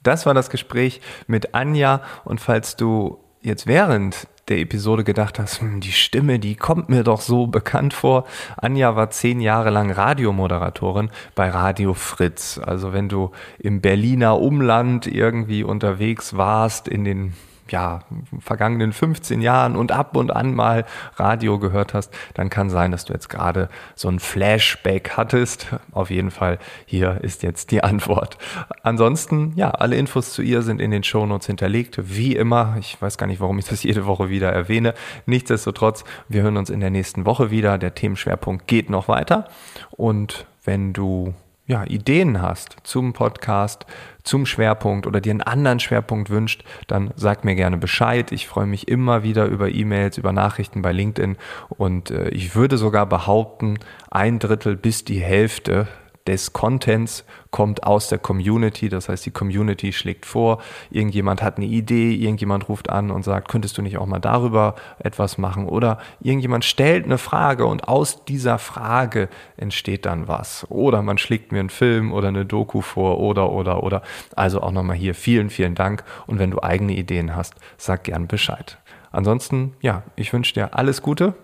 Das 0.04 0.26
war 0.26 0.34
das 0.34 0.50
Gespräch 0.50 1.00
mit 1.28 1.56
Anja 1.56 2.02
und 2.26 2.42
falls 2.42 2.76
du 2.76 3.25
jetzt 3.46 3.68
während 3.68 4.28
der 4.48 4.60
Episode 4.60 5.04
gedacht 5.04 5.40
hast, 5.40 5.62
hm, 5.62 5.80
die 5.80 5.92
Stimme, 5.92 6.40
die 6.40 6.56
kommt 6.56 6.90
mir 6.90 7.04
doch 7.04 7.22
so 7.22 7.48
bekannt 7.48 7.94
vor. 7.94 8.26
Anja 8.58 8.96
war 8.96 9.10
zehn 9.10 9.40
Jahre 9.40 9.70
lang 9.70 9.92
Radiomoderatorin 9.92 11.10
bei 11.34 11.50
Radio 11.50 11.94
Fritz. 11.94 12.60
Also 12.64 12.94
wenn 12.94 13.10
du 13.10 13.32
im 13.58 13.82
Berliner 13.82 14.40
Umland 14.40 15.08
irgendwie 15.08 15.64
unterwegs 15.64 16.38
warst 16.38 16.88
in 16.88 17.04
den 17.04 17.34
ja, 17.70 18.02
vergangenen 18.40 18.94
15 18.94 19.42
Jahren 19.42 19.76
und 19.76 19.92
ab 19.92 20.16
und 20.16 20.36
an 20.36 20.54
mal 20.54 20.86
Radio 21.16 21.60
gehört 21.60 21.94
hast, 21.94 22.14
dann 22.34 22.50
kann 22.50 22.70
sein, 22.70 22.92
dass 22.92 23.06
du 23.06 23.14
jetzt 23.14 23.30
gerade 23.30 23.70
so 23.96 24.08
ein 24.08 24.20
Flashback 24.20 25.12
hattest. 25.18 25.68
Auf 25.92 26.10
jeden 26.10 26.32
Fall, 26.32 26.60
hier 26.86 27.22
ist 27.22 27.44
jetzt 27.44 27.72
die 27.72 27.84
Antwort. 27.84 28.38
Ansonsten, 28.84 29.54
ja, 29.56 29.72
alle 29.72 29.96
Infos 29.96 30.34
zu 30.34 30.42
ihr 30.42 30.62
sind 30.62 30.80
in 30.80 30.92
den 30.92 31.04
Shownotes 31.04 31.48
hinterlegt, 31.48 32.00
wie 32.04 32.36
immer. 32.36 32.76
Ich 32.80 33.02
weiß 33.02 33.18
gar 33.18 33.28
nicht, 33.28 33.42
warum 33.42 33.58
ich 33.60 33.66
das 33.66 33.84
jede 33.84 34.06
Woche 34.06 34.30
wieder 34.30 34.52
erwähne. 34.52 34.94
Nichtsdestotrotz, 35.26 36.04
wir 36.30 36.44
hören 36.44 36.58
uns 36.58 36.70
in 36.70 36.80
der 36.80 36.92
nächsten 36.92 37.26
Woche 37.26 37.52
wieder. 37.52 37.78
Der 37.78 37.96
Themenschwerpunkt 37.96 38.68
geht 38.68 38.90
noch 38.90 39.08
weiter. 39.08 39.48
Und 39.92 40.46
wenn 40.64 40.94
du 40.94 41.34
ja, 41.68 41.84
Ideen 41.84 42.42
hast 42.42 42.78
zum 42.84 43.14
Podcast, 43.14 43.86
zum 44.26 44.46
Schwerpunkt 44.46 45.08
oder 45.08 45.22
dir 45.22 45.32
einen 45.32 45.42
anderen 45.42 45.80
Schwerpunkt 45.80 46.30
wünscht, 46.30 46.64
dann 46.88 47.12
sag 47.16 47.46
mir 47.46 47.56
gerne 47.56 47.78
Bescheid. 47.78 48.32
Ich 48.32 48.48
freue 48.48 48.66
mich 48.66 48.88
immer 48.88 49.24
wieder 49.24 49.46
über 49.46 49.70
E-Mails, 49.70 50.18
über 50.18 50.34
Nachrichten 50.34 50.82
bei 50.82 50.92
LinkedIn 50.92 51.38
und 51.70 52.12
äh, 52.12 52.30
ich 52.30 52.56
würde 52.56 52.78
sogar 52.78 53.06
behaupten, 53.06 53.78
ein 54.12 54.40
Drittel 54.40 54.76
bis 54.76 55.06
die 55.06 55.22
Hälfte 55.22 55.88
des 56.28 56.54
Contents 56.54 57.24
kommt 57.52 57.84
aus 57.84 58.10
der 58.10 58.18
Community. 58.18 58.90
Das 58.90 59.10
heißt, 59.10 59.26
die 59.26 59.32
Community 59.32 59.94
schlägt 59.94 60.26
vor, 60.26 60.62
irgendjemand 60.90 61.42
hat 61.42 61.58
eine 61.58 61.68
Idee, 61.68 62.14
irgendjemand 62.14 62.68
ruft 62.68 62.90
an 62.90 63.12
und 63.12 63.24
sagt, 63.24 63.48
könntest 63.48 63.78
du 63.78 63.82
nicht 63.82 63.98
auch 63.98 64.06
mal 64.06 64.20
darüber 64.20 64.76
etwas 65.00 65.38
machen? 65.38 65.68
Oder 65.68 66.00
irgendjemand 66.20 66.66
stellt 66.66 67.06
eine 67.06 67.18
Frage 67.18 67.66
und 67.66 67.88
aus 67.88 68.26
dieser 68.26 68.58
Frage 68.58 69.30
entsteht 69.58 70.06
dann 70.06 70.28
was. 70.28 70.66
Oder 70.70 71.02
man 71.02 71.18
schlägt 71.18 71.52
mir 71.52 71.60
einen 71.60 71.70
Film 71.70 72.12
oder 72.12 72.28
eine 72.30 72.46
Doku 72.46 72.82
vor 72.82 73.20
oder, 73.20 73.52
oder, 73.52 73.84
oder. 73.84 74.02
Also 74.36 74.62
auch 74.62 74.72
nochmal 74.72 74.98
hier 74.98 75.16
vielen, 75.16 75.50
vielen 75.50 75.76
Dank. 75.76 76.04
Und 76.28 76.40
wenn 76.40 76.52
du 76.52 76.62
eigene 76.62 76.94
Ideen 76.94 77.36
hast, 77.36 77.56
sag 77.78 78.04
gern 78.04 78.28
Bescheid. 78.28 78.78
Ansonsten, 79.12 79.74
ja, 79.80 80.04
ich 80.18 80.34
wünsche 80.34 80.54
dir 80.54 80.76
alles 80.76 81.02
Gute 81.02 81.36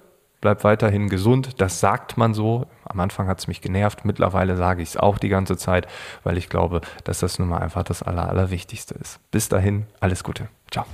bleib 0.42 0.64
weiterhin 0.64 1.08
gesund. 1.08 1.62
Das 1.62 1.80
sagt 1.80 2.18
man 2.18 2.34
so. 2.34 2.66
Am 2.84 3.00
Anfang 3.00 3.28
hat 3.28 3.40
es 3.40 3.48
mich 3.48 3.62
genervt. 3.62 4.04
Mittlerweile 4.04 4.58
sage 4.58 4.82
ich 4.82 4.90
es 4.90 4.98
auch 4.98 5.18
die 5.18 5.30
ganze 5.30 5.56
Zeit, 5.56 5.88
weil 6.24 6.38
ich 6.38 6.50
glaube, 6.50 6.82
dass 7.04 7.20
das 7.20 7.40
nun 7.40 7.48
mal 7.48 7.60
einfach 7.60 7.84
das 7.84 8.04
Aller, 8.04 8.28
Allerwichtigste 8.28 8.96
ist. 8.96 9.20
Bis 9.32 9.48
dahin, 9.48 9.86
alles 10.00 10.24
Gute. 10.24 10.50
Ciao. 10.70 10.86